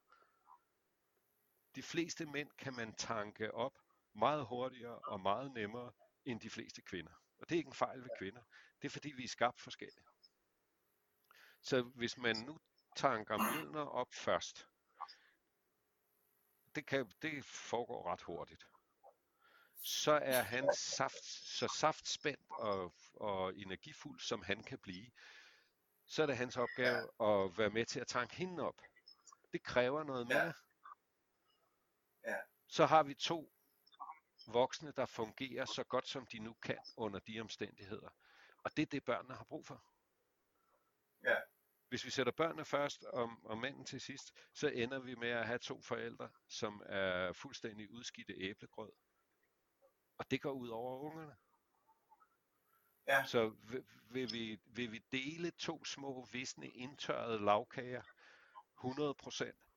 [1.78, 3.78] De fleste mænd kan man tanke op
[4.14, 5.92] meget hurtigere og meget nemmere
[6.24, 7.12] end de fleste kvinder.
[7.38, 8.42] Og det er ikke en fejl ved kvinder.
[8.82, 10.06] Det er fordi, vi er skabt forskellige.
[11.60, 12.58] Så hvis man nu
[12.96, 14.66] tanker Mjølner op først,
[16.74, 18.66] det, kan, det foregår ret hurtigt.
[19.82, 21.24] Så er han saft,
[21.58, 25.10] så saftspændt og, og energifuld, som han kan blive.
[26.06, 28.80] Så er det hans opgave at være med til at tanke hende op.
[29.52, 30.52] Det kræver noget mere.
[32.30, 32.36] Ja.
[32.66, 33.52] Så har vi to
[34.46, 38.08] voksne, der fungerer så godt, som de nu kan under de omstændigheder.
[38.64, 39.84] Og det er det, børnene har brug for.
[41.22, 41.36] Ja
[41.88, 45.46] hvis vi sætter børnene først og, og manden til sidst, så ender vi med at
[45.46, 48.92] have to forældre, som er fuldstændig udskidte æblegrød.
[50.18, 51.36] Og det går ud over ungerne.
[53.08, 53.24] Ja.
[53.24, 58.02] Så vil, vil, vi, vil vi dele to små, visne, indtørrede lavkager
[58.84, 59.67] 100%,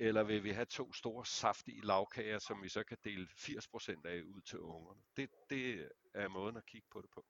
[0.00, 4.22] eller vil vi have to store, saftige lavkager, som vi så kan dele 80% af
[4.22, 5.00] ud til ungerne?
[5.16, 7.26] Det, det er måden at kigge på det på.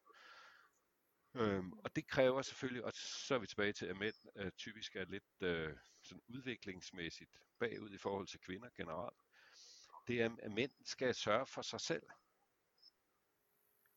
[1.34, 4.96] Øhm, og det kræver selvfølgelig, og så er vi tilbage til, at mænd øh, typisk
[4.96, 9.20] er lidt øh, sådan udviklingsmæssigt bagud i forhold til kvinder generelt.
[10.06, 12.02] Det er, at mænd skal sørge for sig selv.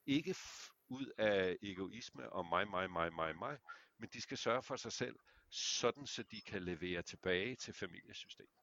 [0.05, 3.59] Ikke f- ud af egoisme og mig, mig, mig, mig, mig,
[3.97, 5.15] men de skal sørge for sig selv,
[5.49, 8.62] sådan så de kan levere tilbage til familiesystemet.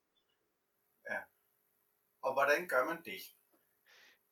[1.11, 1.20] Ja.
[2.22, 3.22] Og hvordan gør man det?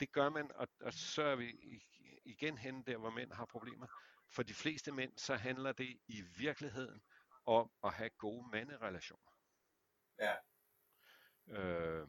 [0.01, 1.81] Det gør man, og, og så er vi
[2.25, 3.87] igen hen der, hvor mænd har problemer
[4.35, 7.03] for de fleste mænd, så handler det i virkeligheden
[7.47, 9.33] om at have gode manderelationer.
[10.19, 10.35] Ja.
[11.49, 12.09] Øh,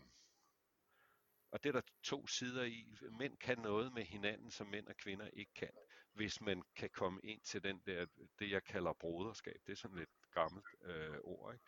[1.52, 2.96] og det er der to sider i.
[3.12, 5.72] Mænd kan noget med hinanden, som mænd og kvinder ikke kan.
[6.14, 8.06] Hvis man kan komme ind til den der,
[8.40, 9.62] det jeg kalder broderskab.
[9.66, 11.54] Det er sådan lidt gammelt øh, ord.
[11.54, 11.66] Ikke?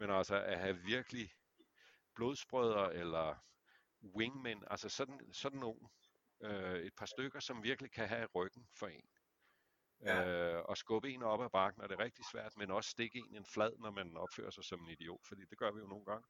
[0.00, 1.32] Men altså at have virkelig
[2.18, 3.36] blodsbrødre eller
[4.16, 5.88] wingmen, altså sådan, sådan nogle,
[6.40, 9.08] øh, et par stykker, som virkelig kan have ryggen for en
[10.00, 10.28] ja.
[10.28, 13.18] øh, og skubbe en op ad bakken, og det er rigtig svært, men også stikke
[13.18, 15.86] en en flad, når man opfører sig som en idiot, fordi det gør vi jo
[15.86, 16.26] nogle gange.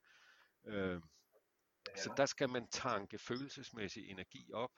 [0.65, 1.03] Øh,
[1.89, 1.97] ja.
[1.97, 4.73] Så der skal man tanke følelsesmæssig energi op,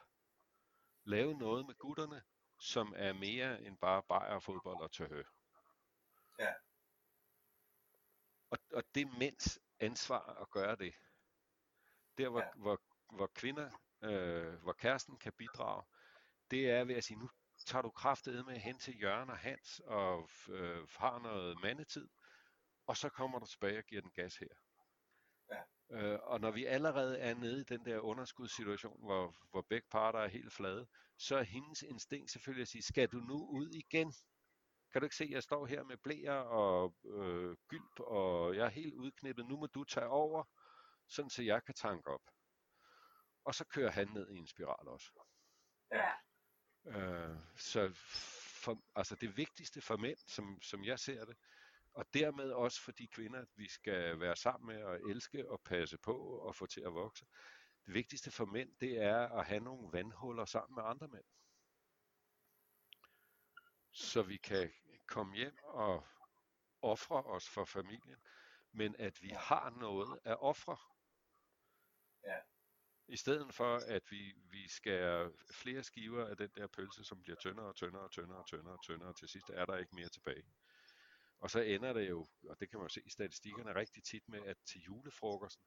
[1.03, 2.23] lave noget med gutterne,
[2.59, 5.23] som er mere end bare bajer, fodbold og tørhø.
[6.39, 6.53] Ja.
[8.49, 10.93] Og, og det mænds ansvar at gøre det.
[12.17, 12.49] Der hvor, ja.
[12.55, 12.81] hvor,
[13.15, 13.69] hvor kvinder,
[14.03, 15.83] øh, hvor kæresten kan bidrage,
[16.51, 17.29] det er ved at sige, nu
[17.65, 22.09] tager du kraftet med hen til Jørgen og Hans og øh, har noget mandetid,
[22.87, 24.47] og så kommer du tilbage og giver den gas her.
[25.51, 25.63] Ja.
[25.89, 30.19] Øh, og når vi allerede er nede i den der underskudssituation, hvor, hvor begge parter
[30.19, 34.13] er helt flade, så er hendes instinkt selvfølgelig at sige, skal du nu ud igen?
[34.91, 38.65] Kan du ikke se, at jeg står her med blæer og øh, gylp, og jeg
[38.65, 39.45] er helt udknippet.
[39.45, 40.43] Nu må du tage over,
[41.07, 42.21] sådan så jeg kan tanke op.
[43.45, 45.11] Og så kører han ned i en spiral også.
[45.91, 46.11] Ja.
[46.85, 47.91] Øh, så
[48.63, 51.37] for, altså det vigtigste for mænd, som, som jeg ser det,
[51.93, 55.97] og dermed også for de kvinder, vi skal være sammen med og elske og passe
[55.97, 57.25] på og få til at vokse.
[57.85, 61.25] Det vigtigste for mænd, det er at have nogle vandhuller sammen med andre mænd.
[63.91, 64.71] Så vi kan
[65.11, 66.07] komme hjem og
[66.81, 68.19] ofre os for familien,
[68.71, 70.77] men at vi har noget at ofre.
[72.23, 72.39] Ja.
[73.07, 77.35] I stedet for, at vi, vi skærer flere skiver af den der pølse, som bliver
[77.35, 79.95] tyndere og tyndere og tyndere og tyndere og tyndere, og til sidst er der ikke
[79.95, 80.43] mere tilbage.
[81.39, 84.29] Og så ender det jo, og det kan man jo se i statistikkerne rigtig tit
[84.29, 85.65] med, at til julefrokosten,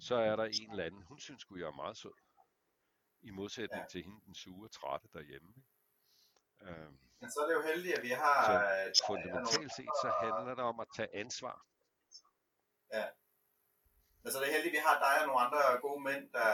[0.00, 2.14] så er der en eller anden, hun synes skulle jeg er meget sød.
[3.22, 3.88] I modsætning ja.
[3.90, 5.54] til hende, den sure trætte derhjemme.
[6.62, 8.40] Øhm, Men så er det jo heldigt, at vi har...
[8.46, 8.52] så
[8.86, 11.66] øh, fundamentalt set, så handler det om at tage ansvar.
[12.92, 13.06] Ja.
[14.22, 16.50] Men så er det heldigt, at vi har dig og nogle andre gode mænd, der,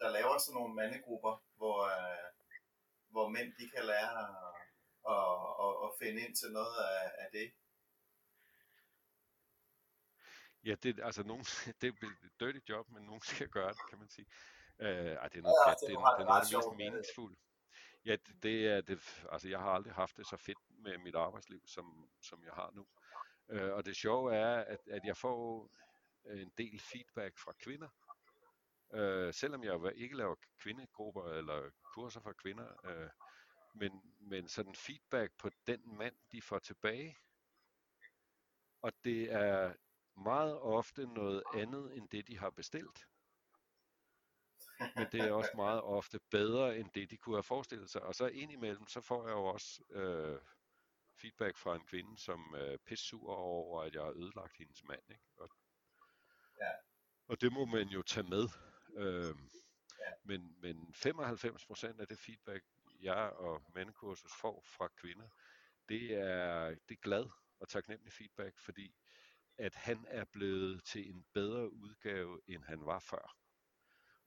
[0.00, 2.26] der laver sådan nogle mandegrupper, hvor, øh,
[3.14, 4.36] hvor mænd de kan lære at,
[5.14, 5.28] at,
[5.64, 7.48] at, at finde ind til noget af, af det.
[10.64, 11.44] Ja, det, altså nogen,
[11.80, 14.26] det er et dirty job, men nogen skal gøre det, kan man sige.
[14.80, 14.88] Øh,
[15.22, 16.76] ej, det er noget, Ja, det det, ret- det er noget af det mest det.
[16.76, 17.36] meningsfulde.
[18.06, 21.14] Ja, det, det er det, altså jeg har aldrig haft det så fedt med mit
[21.14, 22.86] arbejdsliv, som, som jeg har nu.
[23.48, 25.70] Øh, og det sjove er, at, at jeg får
[26.24, 27.88] en del feedback fra kvinder.
[28.94, 33.10] Øh, selvom jeg ikke laver kvindegrupper eller kurser for kvinder, øh,
[33.74, 37.16] men, men sådan feedback på den mand, de får tilbage.
[38.82, 39.74] Og det er
[40.16, 43.06] meget ofte noget andet end det, de har bestilt.
[44.96, 48.02] Men det er også meget ofte bedre end det, de kunne have forestillet sig.
[48.02, 50.40] Og så indimellem, så får jeg jo også øh,
[51.20, 55.02] feedback fra en kvinde, som øh, pissur over, at jeg har ødelagt hendes mand.
[55.10, 55.24] Ikke?
[55.36, 55.50] Og,
[56.60, 56.70] Ja.
[57.28, 58.48] og det må man jo tage med.
[58.96, 59.34] Øh,
[59.98, 60.12] Ja.
[60.24, 62.64] men, men 95% af det feedback,
[63.00, 65.28] jeg og mandekursus får fra kvinder,
[65.88, 67.26] det er, det er glad
[67.60, 68.94] og taknemmelig feedback, fordi
[69.58, 73.36] at han er blevet til en bedre udgave, end han var før.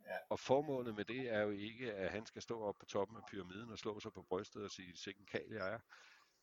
[0.09, 0.17] Ja.
[0.29, 3.23] Og formålet med det er jo ikke, at han skal stå op på toppen af
[3.31, 5.79] pyramiden og slå sig på brystet og sige, sikken kal jeg er.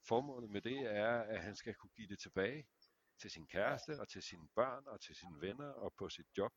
[0.08, 2.66] Formålet med det er, at han skal kunne give det tilbage
[3.20, 6.52] til sin kæreste og til sine børn og til sine venner og på sit job.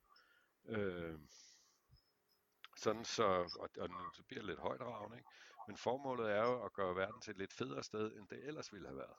[0.66, 1.20] Øh,
[2.78, 3.24] sådan så,
[3.60, 5.30] og, og nu- så bliver det lidt højt ravne, ikke?
[5.68, 8.74] Men formålet er jo at gøre verden til et lidt federe sted, end det ellers
[8.74, 9.18] ville have været.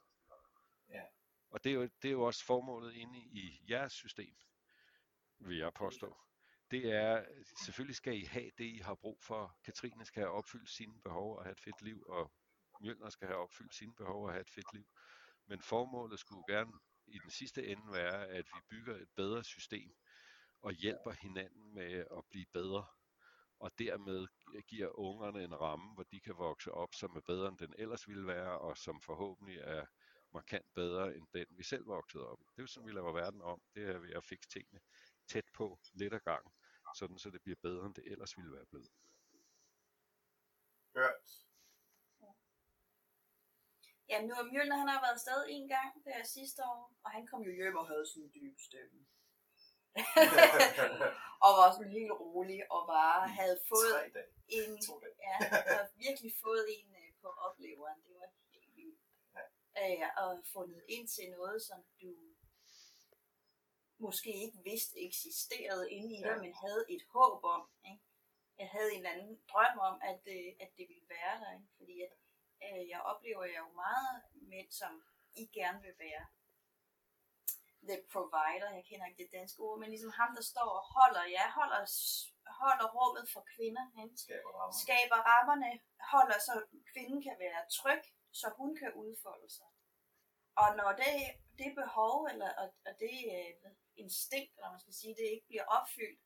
[0.89, 1.03] Ja.
[1.51, 4.35] Og det er, jo, det er jo også formålet inde i jeres system,
[5.39, 6.17] vil jeg påstå.
[6.71, 7.25] Det er,
[7.65, 9.57] selvfølgelig skal I have det, I har brug for.
[9.65, 12.31] Katrine skal have opfyldt sine behov og have et fedt liv, og
[12.81, 14.85] Mjølner skal have opfyldt sine behov og have et fedt liv.
[15.47, 16.71] Men formålet skulle gerne
[17.07, 19.91] i den sidste ende være, at vi bygger et bedre system
[20.61, 22.85] og hjælper hinanden med at blive bedre
[23.61, 24.27] og dermed
[24.67, 28.07] giver ungerne en ramme, hvor de kan vokse op, som er bedre end den ellers
[28.07, 29.85] ville være, og som forhåbentlig er
[30.33, 32.43] markant bedre end den, vi selv voksede op i.
[32.43, 33.61] Det er jo sådan, vi laver verden om.
[33.75, 34.79] Det er ved at fikse tingene
[35.27, 36.51] tæt på, lidt ad gangen
[36.95, 38.91] sådan så det bliver bedre, end det ellers ville være blevet.
[40.95, 41.27] Hørt.
[44.09, 47.27] Ja, nu er Mjølner, han har været afsted en gang der sidste år, og han
[47.27, 48.99] kom jo hjem og havde sådan en dyb stemme.
[51.45, 53.95] og var sådan helt rolig, og bare havde fået
[54.47, 54.69] en,
[55.27, 55.35] ja,
[55.73, 57.99] havde virkelig fået en øh, på opleveren.
[58.05, 58.99] Det var helt vildt.
[59.75, 60.09] Ja.
[60.23, 62.30] og fundet ind til noget, som du
[64.07, 66.41] måske ikke vidste eksisterede inde i dig, Ja.
[66.43, 67.63] men havde et håb om.
[67.89, 68.03] Ikke?
[68.61, 71.51] Jeg havde en eller anden drøm om, at, øh, at det ville være der.
[71.57, 71.69] Ikke?
[71.77, 72.13] Fordi at,
[72.65, 74.15] øh, jeg oplever jo meget
[74.53, 75.03] mænd, som
[75.35, 76.25] I gerne vil være
[77.89, 81.23] the provider, jeg kender ikke det danske ord, men ligesom ham, der står og holder,
[81.37, 81.81] ja, holder,
[82.61, 84.17] holder rummet for kvinder, ikke?
[84.25, 84.77] Skaber rammer.
[84.83, 85.71] skaber rammerne,
[86.13, 86.53] holder så
[86.91, 88.03] kvinden kan være tryg,
[88.39, 89.69] så hun kan udfolde sig.
[90.55, 91.13] Og når det,
[91.57, 95.67] det behov, eller og, og det øh, instinkt, eller man skal sige, det ikke bliver
[95.77, 96.21] opfyldt,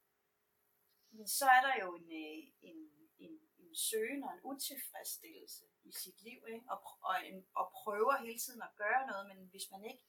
[1.12, 2.80] men så er der jo en, øh, en,
[3.18, 6.66] en, en søgen og en utilfredsstillelse i sit liv, ikke?
[6.74, 10.04] Og, og, en, og prøver hele tiden at gøre noget, men hvis man ikke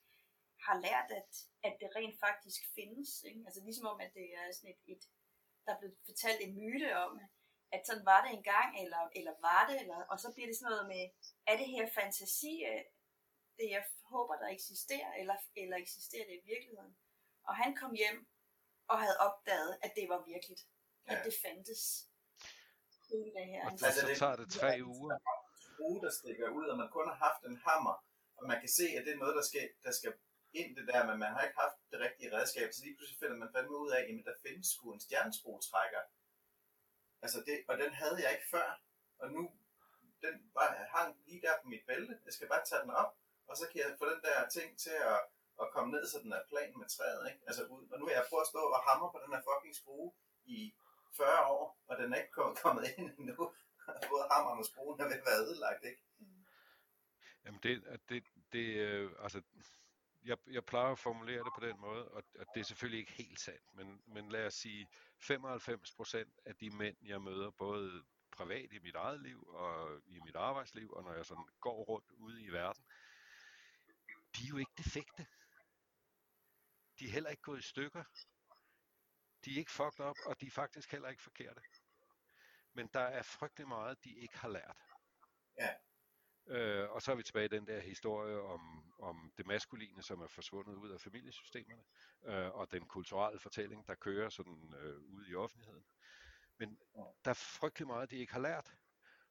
[0.67, 1.31] har lært, at,
[1.67, 3.41] at det rent faktisk findes, ikke?
[3.45, 5.03] altså ligesom om, at det er sådan et, et
[5.65, 7.19] der er blevet fortalt en myte om,
[7.71, 10.71] at sådan var det engang, eller, eller var det, eller, og så bliver det sådan
[10.71, 11.03] noget med,
[11.49, 12.83] er det her fantasi, øh,
[13.57, 13.83] det jeg
[14.13, 16.97] håber, der eksisterer, eller, eller eksisterer det i virkeligheden?
[17.47, 18.27] Og han kom hjem
[18.91, 20.61] og havde opdaget, at det var virkeligt.
[21.07, 21.11] Ja.
[21.11, 21.83] At det fandtes.
[23.09, 23.65] Det her.
[23.65, 25.17] Og Altså, så, så tager det tre uger.
[25.65, 27.95] skrue, der stikker ud, og man kun har haft en hammer,
[28.37, 30.13] og man kan se, at det er noget, der skal, der skal
[30.53, 33.37] ind det der, men man har ikke haft det rigtige redskab, så lige pludselig finder
[33.37, 36.03] man fandme ud af, at der findes sgu en stjerneskruetrækker.
[37.23, 38.81] Altså det, og den havde jeg ikke før,
[39.21, 39.43] og nu,
[40.21, 43.11] den var, hang lige der på mit bælte, jeg skal bare tage den op,
[43.49, 45.19] og så kan jeg få den der ting til at,
[45.61, 47.41] at komme ned, så den er plan med træet, ikke?
[47.49, 49.75] Altså ud, og nu er jeg prøvet at stå og hamre på den her fucking
[49.81, 50.11] skrue
[50.57, 50.59] i
[51.17, 53.43] 40 år, og den er ikke kommet, kommet ind endnu.
[54.11, 56.03] Både hammeren og skruen er ved at være ødelagt, ikke?
[56.19, 56.43] Mm.
[57.45, 57.73] Jamen det,
[58.09, 58.23] det,
[58.53, 59.41] det øh, altså,
[60.23, 63.11] jeg, jeg plejer at formulere det på den måde, og, og det er selvfølgelig ikke
[63.11, 64.87] helt sandt, men, men lad os sige,
[65.23, 70.35] 95% af de mænd, jeg møder, både privat i mit eget liv og i mit
[70.35, 72.83] arbejdsliv, og når jeg sådan går rundt ude i verden,
[74.35, 75.27] de er jo ikke defekte.
[76.99, 78.03] De er heller ikke gået i stykker.
[79.45, 81.61] De er ikke fucked up, og de er faktisk heller ikke forkerte.
[82.73, 84.77] Men der er frygtelig meget, de ikke har lært.
[85.57, 85.75] Ja.
[86.47, 90.21] Øh, og så er vi tilbage i den der historie om, om det maskuline, som
[90.21, 91.83] er forsvundet ud af familiesystemerne,
[92.25, 95.85] øh, og den kulturelle fortælling, der kører sådan øh, ude i offentligheden.
[96.57, 96.79] Men
[97.25, 98.77] der er frygtelig meget, de ikke har lært.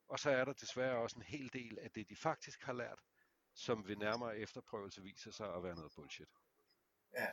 [0.09, 3.03] Og så er der desværre også en hel del af det, de faktisk har lært,
[3.65, 6.29] som ved nærmere efterprøvelse viser sig at være noget bullshit.
[7.15, 7.29] Ja.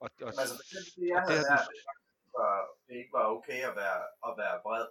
[0.00, 1.86] Og, og, altså, det, jeg og det havde faktisk
[2.38, 2.56] var,
[2.86, 4.88] det ikke var okay at være, at være vred.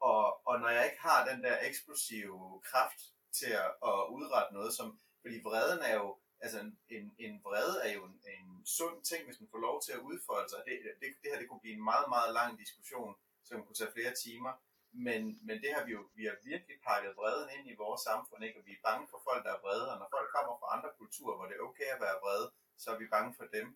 [0.00, 3.00] Og, og når jeg ikke har den der eksplosive kraft
[3.38, 7.76] til at, at udrette noget, som, fordi vreden er jo, altså en, en, en vrede
[7.86, 10.60] er jo en, en sund ting, hvis man får lov til at udfolde sig.
[10.66, 13.14] Det, det, det her det kunne blive en meget, meget lang diskussion,
[13.44, 14.52] som kunne tage flere timer.
[14.92, 18.44] Men, men det har vi jo, vi har virkelig pakket vreden ind i vores samfund,
[18.44, 18.58] ikke?
[18.60, 20.90] og vi er bange for folk, der er vrede, og når folk kommer fra andre
[20.98, 23.66] kulturer, hvor det er okay at være vrede, så er vi bange for dem.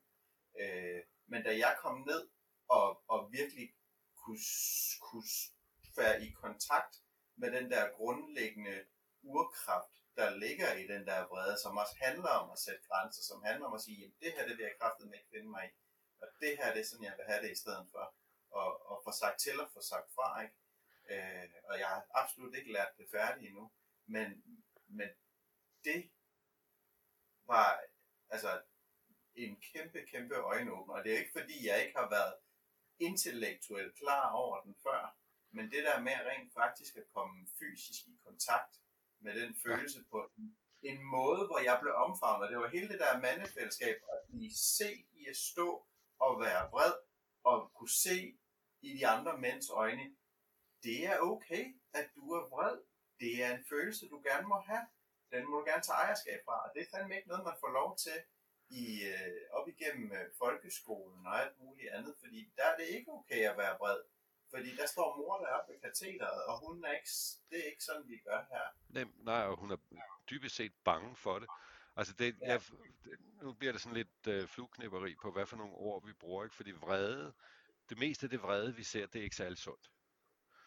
[0.60, 2.28] Øh, men da jeg kom ned
[2.68, 3.66] og, og virkelig
[4.22, 4.44] kunne,
[5.06, 5.28] kunne
[5.96, 6.92] være i kontakt
[7.36, 8.84] med den der grundlæggende
[9.22, 13.42] urkraft, der ligger i den der vrede, som også handler om at sætte grænser, som
[13.48, 15.70] handler om at sige, jamen det her, det vil jeg kraftigt ikke finde mig i.
[16.22, 18.04] Og det her, det er sådan, jeg vil have det i stedet for.
[18.50, 20.56] Og, og få sagt til og få sagt fra, ikke?
[21.11, 23.72] Øh, og jeg har absolut ikke lært det færdigt endnu.
[24.07, 24.42] Men,
[24.86, 25.09] men
[25.84, 26.11] det
[27.46, 27.80] var
[28.28, 28.62] altså
[29.34, 30.94] en kæmpe, kæmpe øjenåbner.
[30.94, 32.34] Og det er ikke fordi, jeg ikke har været
[32.98, 35.16] intellektuelt klar over den før,
[35.50, 38.74] men det der med rent faktisk at komme fysisk i kontakt
[39.18, 42.50] med den følelse på en, en måde, hvor jeg blev omfavnet.
[42.50, 45.86] Det var hele det der mandefællesskab, at blive se i at stå
[46.18, 46.94] og være vred,
[47.44, 48.38] og kunne se
[48.80, 50.16] i de andre mænds øjne,
[50.87, 51.64] det er okay,
[51.99, 52.76] at du er vred.
[53.20, 54.87] Det er en følelse, du gerne må have.
[55.32, 57.72] Den må du gerne tage ejerskab fra, og det er fandme ikke noget, man får
[57.80, 58.18] lov til
[58.82, 63.11] i, øh, op igennem øh, folkeskolen og alt muligt andet, fordi der er det ikke
[63.18, 64.01] okay at være vred.
[64.55, 67.09] Fordi der står mor deroppe ved katheteret, og hun er ikke,
[67.51, 68.66] det er ikke sådan, vi gør her.
[68.89, 69.76] nej, nej, og hun er
[70.30, 71.49] dybest set bange for det.
[71.97, 72.47] Altså det, Ja.
[72.53, 72.61] jeg,
[73.43, 76.57] nu bliver det sådan lidt øh, flueknipperi på, hvad for nogle ord vi bruger, ikke?
[76.57, 77.32] Fordi vrede,
[77.89, 79.91] det meste af det vrede, vi ser, det er ikke særlig sundt.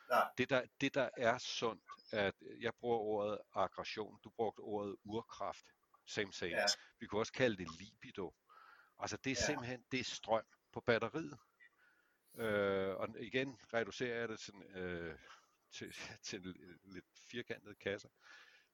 [0.09, 0.29] Nej.
[0.37, 5.65] Det der, det der er sundt, at jeg bruger ordet aggression, du brugte ordet urkraft,
[6.07, 6.51] same same.
[6.51, 6.65] Ja.
[6.99, 8.33] Vi kunne også kalde det libido.
[8.99, 9.45] Altså det er Ja.
[9.45, 11.37] simpelthen, det er strøm på batteriet.
[12.35, 15.19] Øh, og igen reducerer jeg det sådan, øh,
[15.71, 15.93] til,
[16.29, 16.41] til
[16.83, 18.09] lidt firkantede kasser.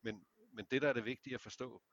[0.01, 1.83] Men, men det, der er det vigtige at forstå,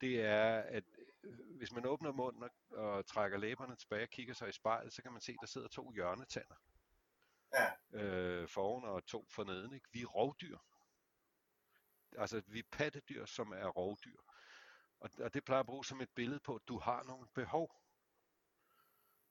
[0.00, 0.84] det er, at
[1.22, 4.92] øh, hvis man åbner munden og, og trækker læberne tilbage og kigger sig i spejlet,
[4.92, 6.56] så kan man se, at der sidder to hjørnetænder
[7.56, 7.72] Ja.
[7.98, 9.72] øh, foroven og to forneden.
[9.72, 9.88] Ikke?
[9.92, 10.58] Vi er rovdyr.
[12.18, 14.18] Altså, vi er pattedyr, som er rovdyr.
[15.00, 17.82] Og, og det plejer at bruge som et billede på, at du har nogle behov.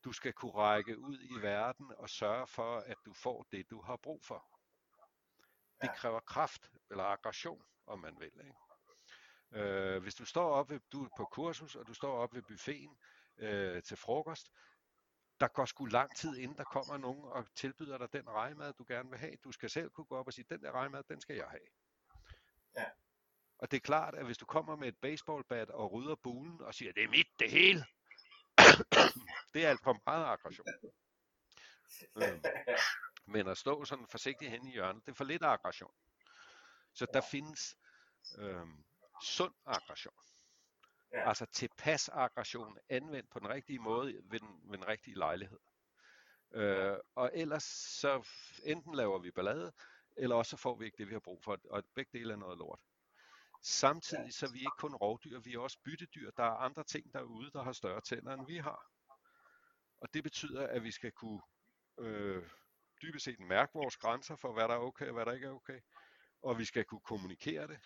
[0.04, 3.82] Du skal kunne række ud i verden og sørge for, at du får det, du
[3.82, 4.46] har brug for.
[5.82, 8.32] Det kræver kraft eller aggression, om man vil.
[8.46, 8.56] Ikke?
[9.52, 12.42] Øh, hvis du står op ved, du er på kursus, og du står op ved
[12.42, 12.98] buffeten
[13.38, 14.52] øh, til frokost,
[15.40, 18.86] der går sgu lang tid, inden der kommer nogen og tilbyder dig den rejmad, du
[18.88, 19.36] gerne vil have.
[19.44, 21.68] Du skal selv kunne gå op og sige, den der rejmad, den skal jeg have.
[22.78, 22.86] Ja.
[23.58, 26.74] Og det er klart, at hvis du kommer med et baseballbat og rydder bulen og
[26.76, 27.86] siger, det er mit, det hele,
[29.54, 30.68] det er alt for meget aggression.
[32.16, 32.44] Øhm,
[33.26, 35.92] men at stå sådan forsigtigt hen i hjørnet, det er for lidt aggression.
[36.94, 37.78] Så der findes
[38.38, 38.84] øhm,
[39.24, 40.14] sund aggression.
[41.16, 41.28] Ja.
[41.28, 45.60] Altså tilpas aggression, anvendt på den rigtige måde ved den, ved den rigtige lejlighed.
[46.54, 47.64] Øh, og ellers
[48.02, 48.28] så
[48.64, 49.74] enten laver vi ballade,
[50.18, 52.38] eller også så får vi ikke det, vi har brug for, og begge dele er
[52.38, 52.80] noget lort.
[53.64, 56.32] Samtidig så er vi ikke kun rovdyr, vi er også byttedyr.
[56.32, 58.92] Der er andre ting derude, der har større tænder, end vi har.
[59.98, 61.42] Og Og det betyder, at vi skal kunne
[62.00, 62.50] øh,
[63.02, 65.52] dybest set mærke vores grænser for, hvad der er okay og hvad der ikke er
[65.52, 65.80] okay.
[66.42, 67.80] Og vi skal kunne kommunikere det.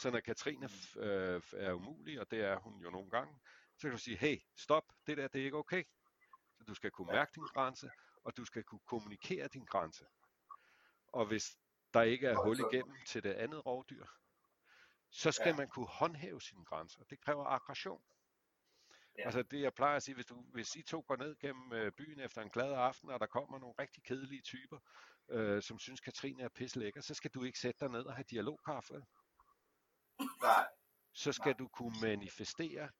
[0.00, 3.40] Så når Katrine øh, er umulig, og det er hun jo nogle gange,
[3.76, 5.84] så kan du sige, hey, stop, det der, det er ikke okay.
[6.58, 7.90] Så du skal kunne mærke din grænse,
[8.24, 10.04] og du skal kunne kommunikere din grænse.
[11.12, 11.58] Og hvis
[11.94, 14.06] der ikke er hul igennem til det andet rovdyr,
[15.10, 15.56] så skal ja.
[15.56, 17.04] man kunne håndhæve sine grænser.
[17.10, 18.02] Det kræver aggression.
[19.18, 19.24] Ja.
[19.24, 21.92] Altså det jeg plejer at sige, hvis, du, hvis I to går ned gennem øh,
[21.92, 24.78] byen efter en glad aften, og der kommer nogle rigtig kedelige typer,
[25.30, 28.14] øh, som synes Katrine er pisse lækker, så skal du ikke sætte dig ned og
[28.14, 29.02] have dialogkaffe.
[30.18, 30.68] Nej.
[31.12, 31.58] Så skal Nej.
[31.58, 32.90] du kunne manifestere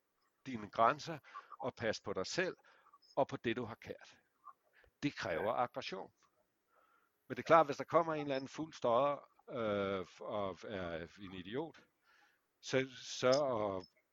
[0.47, 1.19] dine grænser
[1.61, 2.57] og passe på dig selv
[3.17, 4.17] og på det du har kært.
[5.03, 6.13] Det kræver aggression.
[7.29, 11.07] Men det er klart, hvis der kommer en eller anden fuld støder øh, og er
[11.19, 11.81] en idiot,
[12.61, 13.31] så, så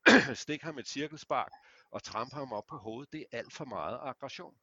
[0.06, 1.52] at stikke ham et cirkelspark
[1.92, 4.58] og trampe ham op på hovedet, det er alt for meget aggression.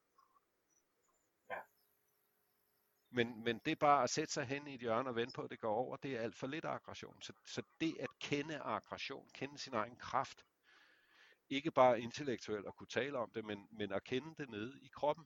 [1.49, 1.59] Ja.
[3.13, 5.49] Men, men det bare at sætte sig hen i et hjørne og vente på, at
[5.51, 7.21] det går over, det er alt for lidt aggression.
[7.21, 10.45] Så, så det at kende aggression, kende sin egen kraft,
[11.49, 14.87] ikke bare intellektuelt at kunne tale om det, men, men at kende det nede i
[14.87, 15.25] kroppen,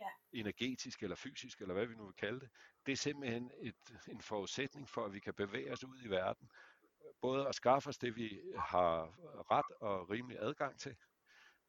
[0.00, 0.10] Ja.
[0.32, 2.50] energetisk eller fysisk, eller hvad vi nu vil kalde det,
[2.86, 6.50] det er simpelthen et, en forudsætning for, at vi kan bevæge os ud i verden.
[7.20, 9.14] Både at skaffe os det, vi har
[9.50, 10.96] ret og rimelig adgang til,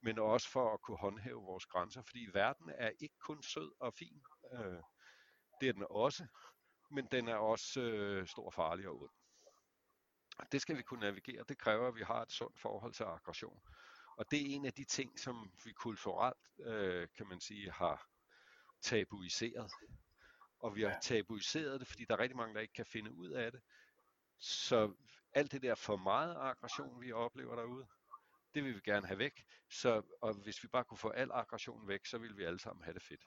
[0.02, 3.94] men også for at kunne håndhæve vores grænser, fordi verden er ikke kun sød og
[3.94, 4.24] fin.
[4.52, 4.82] Øh,
[5.62, 6.28] det er den også,
[6.92, 9.12] men den er også øh, stor farlig og ond.
[10.52, 11.44] Det skal vi kunne navigere.
[11.50, 13.62] Det kræver, at vi har et sundt forhold til aggression.
[14.18, 18.10] Og det er en af de ting, som vi kulturelt, øh, kan man sige, har
[18.82, 19.72] tabuiseret.
[20.60, 23.30] Og vi har tabuiseret det, fordi der er rigtig mange, der ikke kan finde ud
[23.30, 23.62] af det.
[24.38, 24.94] Så
[25.34, 27.88] alt det der for meget aggression, vi oplever derude,
[28.54, 29.46] det vil vi gerne have væk.
[29.70, 32.84] Så, og hvis vi bare kunne få al aggression væk, så ville vi alle sammen
[32.84, 33.26] have det fedt.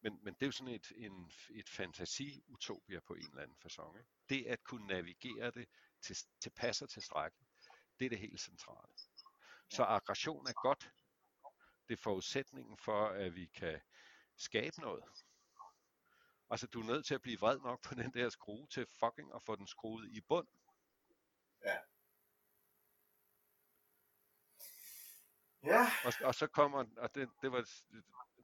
[0.00, 3.98] Men, men det er jo sådan et, en, et fantasi-utopia på en eller anden façon.
[3.98, 4.10] Ikke?
[4.28, 5.68] Det at kunne navigere det
[6.00, 7.46] til, til passer til strækken,
[7.98, 8.92] det er det helt centrale.
[9.70, 10.90] Så aggression er godt.
[11.88, 13.80] Det er forudsætningen for, at vi kan
[14.36, 15.04] skabe noget.
[16.50, 19.34] Altså, du er nødt til at blive vred nok på den der skrue til fucking
[19.34, 20.48] at få den skruet i bund.
[21.64, 21.78] Ja.
[25.62, 25.86] Ja.
[26.04, 27.68] Og, og så kommer, og det, det var,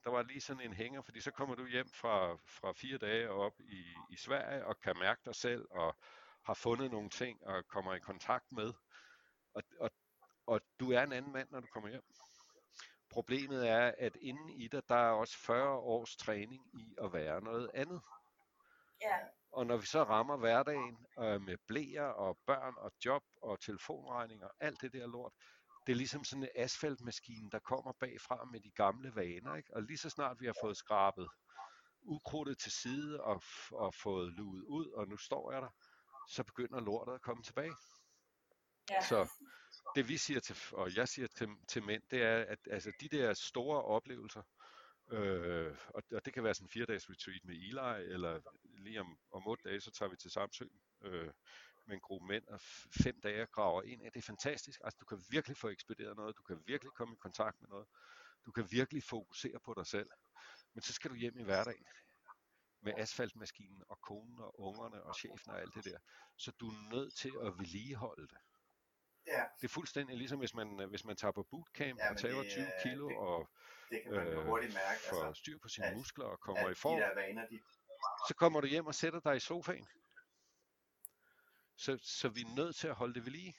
[0.05, 3.31] der var lige sådan en hænger, fordi så kommer du hjem fra, fra fire dage
[3.31, 5.97] op i, i Sverige og kan mærke dig selv og
[6.45, 8.73] har fundet nogle ting og kommer i kontakt med.
[9.55, 9.91] Og, og,
[10.47, 12.05] og du er en anden mand, når du kommer hjem.
[13.11, 17.41] Problemet er, at inden i dig, der er også 40 års træning i at være
[17.41, 18.03] noget andet.
[19.01, 19.19] Ja.
[19.53, 24.49] Og når vi så rammer hverdagen øh, med blæer og børn og job og telefonregninger,
[24.61, 25.33] alt det der lort,
[25.87, 29.55] det er ligesom sådan en asfaltmaskine, der kommer bagfra med de gamle vaner.
[29.55, 29.77] Ikke?
[29.77, 31.29] Og lige så snart vi har fået skrabet
[32.03, 35.71] ukrudtet til side og, og fået luet ud, og nu står jeg der,
[36.29, 37.75] så begynder lortet at komme tilbage.
[38.91, 39.03] Ja.
[39.03, 39.29] Så
[39.95, 43.09] det vi siger til, og jeg siger til, til mænd, det er, at altså, de
[43.09, 44.43] der store oplevelser,
[45.13, 49.19] øh, og, og det kan være sådan en fire-dages retreat med Eli, eller lige om,
[49.33, 50.65] om otte dage, så tager vi til Samsø
[51.05, 51.31] øh,
[51.87, 52.61] med en gruppe mænd, og
[53.03, 54.01] fem dage graver ind.
[54.05, 54.81] Det er fantastisk.
[54.85, 57.87] Altså, du kan virkelig få ekspederet noget, du kan virkelig komme i kontakt med noget,
[58.47, 60.11] du kan virkelig fokusere på dig selv.
[60.75, 61.87] Men så skal du hjem i hverdagen
[62.81, 65.99] med asfaltmaskinen og konen og ungerne og chefen og alt det der.
[66.37, 68.39] Så du er nødt til at vedligeholde det.
[69.27, 69.45] Ja.
[69.61, 72.51] Det er fuldstændig ligesom hvis man, hvis man tager på bootcamp Ja, og tager det
[72.53, 73.51] 20 er- kilo det- og
[73.91, 75.01] Det kan man øh, hurtigt mærke.
[75.11, 77.47] får Altså, styr på sine at- muskler og kommer i at form, de der vaner,
[77.47, 77.61] de...
[78.29, 79.89] så kommer du hjem og sætter dig i sofaen.
[81.83, 83.57] Så, så vi er nødt til at holde det ved lige.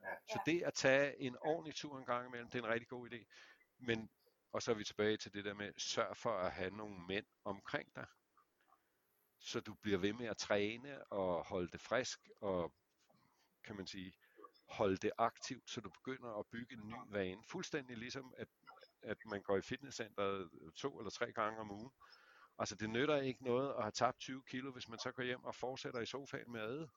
[0.00, 0.06] Ja.
[0.28, 3.10] Så det at tage en ordentlig tur en gang imellem, det er en rigtig god
[3.12, 3.24] idé.
[3.78, 4.10] Men,
[4.52, 7.26] og så er vi tilbage til det der med, sørg for at have nogle mænd
[7.44, 8.06] omkring dig.
[9.38, 12.72] Så du bliver ved med at træne og holde det frisk og,
[13.64, 14.12] kan man sige,
[14.68, 17.42] holde det aktivt, så du begynder at bygge en ny vane.
[17.44, 18.48] Fuldstændig ligesom, at,
[19.02, 21.92] at man går i fitnesscenteret to eller tre gange om ugen.
[22.58, 25.44] Altså det nytter ikke noget at have tabt 20 kilo, hvis man så går hjem
[25.44, 26.88] og fortsætter i sofaen med at æde.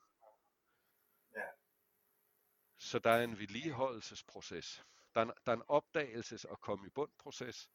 [2.78, 4.86] Så der er en vedligeholdelsesproces.
[5.14, 7.70] Der er en, der er en opdagelses- og komme i bund proces,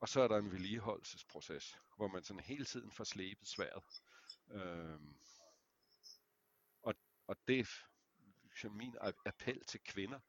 [0.00, 3.84] og så er der en vedligeholdelsesproces, hvor man sådan hele tiden får slebet sværet.
[4.50, 5.16] Øhm,
[6.82, 6.94] og,
[7.26, 7.68] og det
[8.60, 8.96] som min
[9.26, 10.20] appel til kvinder,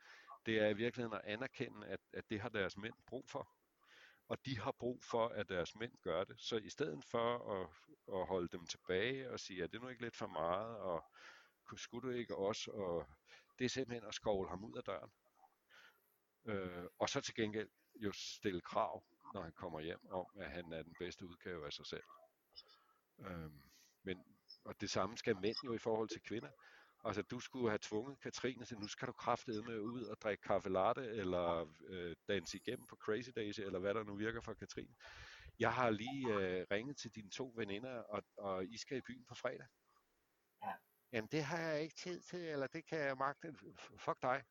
[0.46, 3.50] det er i virkeligheden at anerkende, at, at det har deres mænd brug for.
[4.28, 6.42] Og de har brug for, at deres mænd gør det.
[6.42, 7.70] Så i stedet for at,
[8.20, 11.06] at holde dem tilbage og sige, at det nu ikke lidt for meget, og
[11.66, 13.08] "Kunne- skulle du ikke også, og
[13.60, 15.12] det er simpelthen at skovle ham ud af døren.
[16.46, 19.04] Øh, og så til gengæld jo stille krav,
[19.34, 22.04] når han kommer hjem, om at han er den bedste udgave af sig selv.
[23.20, 23.52] Øh,
[24.04, 24.24] men,
[24.66, 26.52] og det samme skal mænd jo i forhold til kvinder.
[27.06, 29.14] Altså, du skulle have tvunget Katrine til, nu skal du
[29.62, 33.94] med ud og drikke kaffe latte, eller øh, danse igennem på Crazy Days, eller hvad
[33.94, 34.96] der nu virker for Katrine.
[35.60, 39.26] Jeg har lige øh, ringet til dine to veninder, og, og I skal i byen
[39.26, 39.68] på fredag.
[41.14, 41.18] Ja.
[41.18, 43.56] Jamen, det har jeg ikke tid til, eller det kan jeg magte.
[43.98, 44.44] Fuck dig.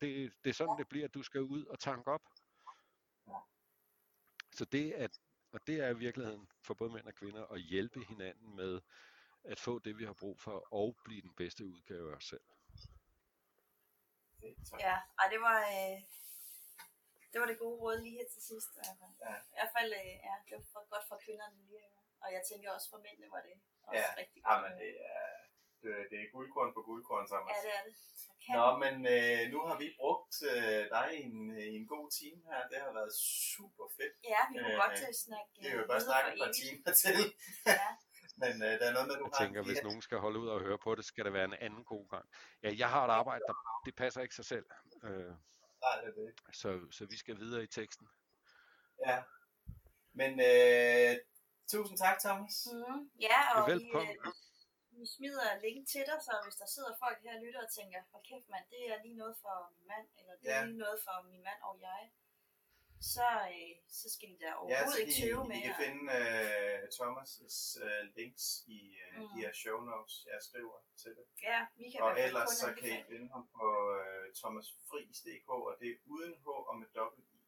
[0.00, 2.22] Det, det er sådan, det bliver, at du skal ud og tanke op.
[3.28, 3.38] Ja.
[4.52, 5.20] Så det at,
[5.52, 8.80] og det er i virkeligheden for både mænd og kvinder at hjælpe hinanden med
[9.44, 12.44] at få det, vi har brug for, og blive den bedste udgave af os selv.
[14.80, 15.98] Ja, og det var, øh,
[17.32, 18.72] det var det gode råd lige her til sidst.
[18.78, 19.06] Altså.
[19.20, 19.34] Ja.
[19.36, 21.78] I hvert fald, øh, ja, det var godt for kvinderne lige
[22.20, 24.20] Og jeg tænker også for mændene var det også ja.
[24.20, 24.54] rigtig godt.
[24.54, 25.43] Ja, men det er,
[25.84, 27.48] det, det er guldkorn på guldkorn sammen.
[27.54, 27.94] Ja, det er det.
[28.56, 31.38] Nå, men øh, nu har vi brugt øh, dig i en,
[31.72, 32.60] i en god time her.
[32.70, 33.14] Det har været
[33.54, 34.14] super fedt.
[34.32, 36.52] Ja, vi kunne øh, godt til at snakke Det er jo bare snakke et par
[36.62, 37.18] timer til.
[37.80, 37.88] ja.
[38.42, 40.48] Men øh, der er noget med, du jeg har tænker, hvis nogen skal holde ud
[40.48, 42.26] og høre på det, skal det være en anden god gang.
[42.62, 43.54] Ja, jeg har et arbejde, der
[43.86, 44.66] det passer ikke sig selv.
[45.04, 45.32] Øh,
[45.84, 46.30] Nej, det er det.
[46.52, 48.06] Så, så vi skal videre i teksten.
[49.06, 49.22] Ja.
[50.12, 51.16] Men øh,
[51.70, 52.68] tusind tak, Thomas.
[52.72, 54.08] Mm, ja, og vi, øh,
[55.00, 57.98] vi smider link til dig, så hvis der sidder folk her og lytter og tænker,
[58.12, 60.60] hold kæft mand, det er lige noget for min mand, eller det ja.
[60.60, 62.02] er lige noget for min mand og jeg,
[63.14, 65.56] så, øh, så skal de da overhovedet ja, ikke tøve med.
[65.56, 67.36] Ja, så kan I finde uh, Thomas'
[67.86, 68.44] uh, links
[68.76, 69.28] i uh, mm.
[69.30, 71.24] de her show notes, jeg skriver til det.
[71.50, 73.68] Ja, vi kan Og ellers så kan I finde ham på
[74.00, 77.38] uh, thomasfris.dk, og det er uden H og med dobbelt I.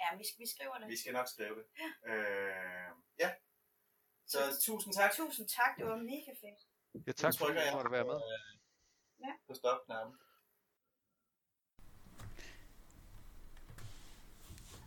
[0.00, 0.88] Ja, vi, vi skriver det.
[0.88, 1.66] Vi skal nok skrive det.
[1.82, 1.90] Ja.
[2.10, 2.90] Uh,
[3.22, 3.30] ja.
[4.32, 5.10] Så tusind tak.
[5.16, 6.60] Tusind tak, det var mega fedt.
[7.06, 8.20] Ja, tak for at måtte være med.
[9.24, 9.32] Ja.
[9.48, 10.14] På stopknappen.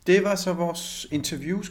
[0.06, 1.62] Det var så vores interview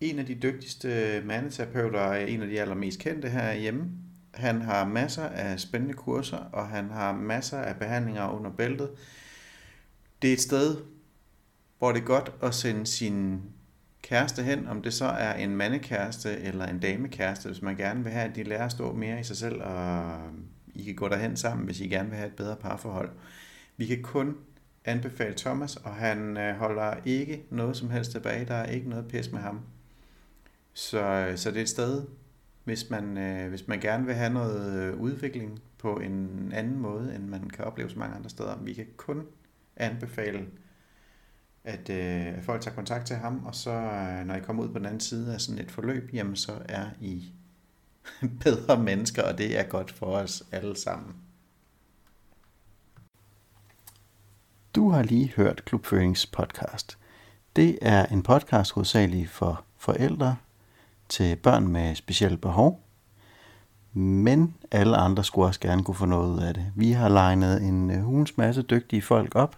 [0.00, 3.90] en af de dygtigste mandeterapeuter er en af de allermest kendte herhjemme.
[4.34, 8.90] Han har masser af spændende kurser, og han har masser af behandlinger under bæltet.
[10.22, 10.76] Det er et sted,
[11.78, 13.42] hvor det er godt at sende sin
[14.02, 18.12] kæreste hen, om det så er en mandekæreste eller en damekæreste, hvis man gerne vil
[18.12, 20.20] have, at de lærer at stå mere i sig selv, og
[20.74, 23.10] I kan gå derhen sammen, hvis I gerne vil have et bedre parforhold.
[23.76, 24.36] Vi kan kun
[24.84, 28.44] anbefale Thomas, og han øh, holder ikke noget som helst tilbage.
[28.44, 29.60] Der er ikke noget pis med ham.
[30.74, 32.06] Så, øh, så det er et sted,
[32.64, 37.14] hvis man, øh, hvis man gerne vil have noget øh, udvikling på en anden måde,
[37.14, 38.56] end man kan opleve så mange andre steder.
[38.56, 39.26] Vi kan kun
[39.76, 40.46] anbefale
[41.64, 44.68] at, øh, at folk tager kontakt til ham, og så øh, når I kommer ud
[44.68, 47.32] på den anden side af sådan et forløb, jamen så er I
[48.44, 51.14] bedre mennesker, og det er godt for os alle sammen.
[54.74, 56.98] Du har lige hørt Klubførings podcast.
[57.56, 60.36] Det er en podcast hovedsageligt for forældre
[61.08, 62.80] til børn med specielle behov,
[63.92, 66.72] men alle andre skulle også gerne kunne få noget ud af det.
[66.76, 69.56] Vi har legnet en øh, hulens masse dygtige folk op,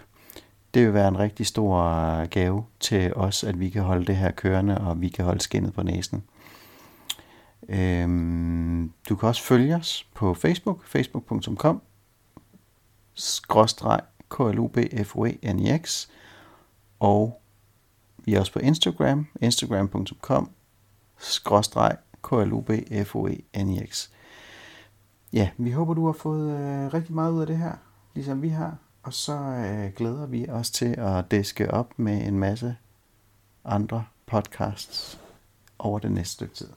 [0.74, 4.16] Det vil være en rigtig stor øh, gave til os, at vi kan holde det
[4.16, 6.22] her kørende, og vi kan holde skinnet på næsen.
[7.68, 11.82] Øhm, du kan også følge os på Facebook, facebook.com
[13.14, 16.08] skråstreg klubfoenix
[17.00, 17.40] og
[18.24, 20.50] vi er også på Instagram, instagram.com
[21.18, 24.08] skråstreg klubfoenix.
[25.32, 27.72] Ja, vi håber, du har fået øh, rigtig meget ud af det her,
[28.14, 28.76] ligesom vi har.
[29.02, 32.76] Og så øh, glæder vi os til at diske op med en masse
[33.64, 35.20] andre podcasts
[35.78, 36.68] over det næste stykke tid.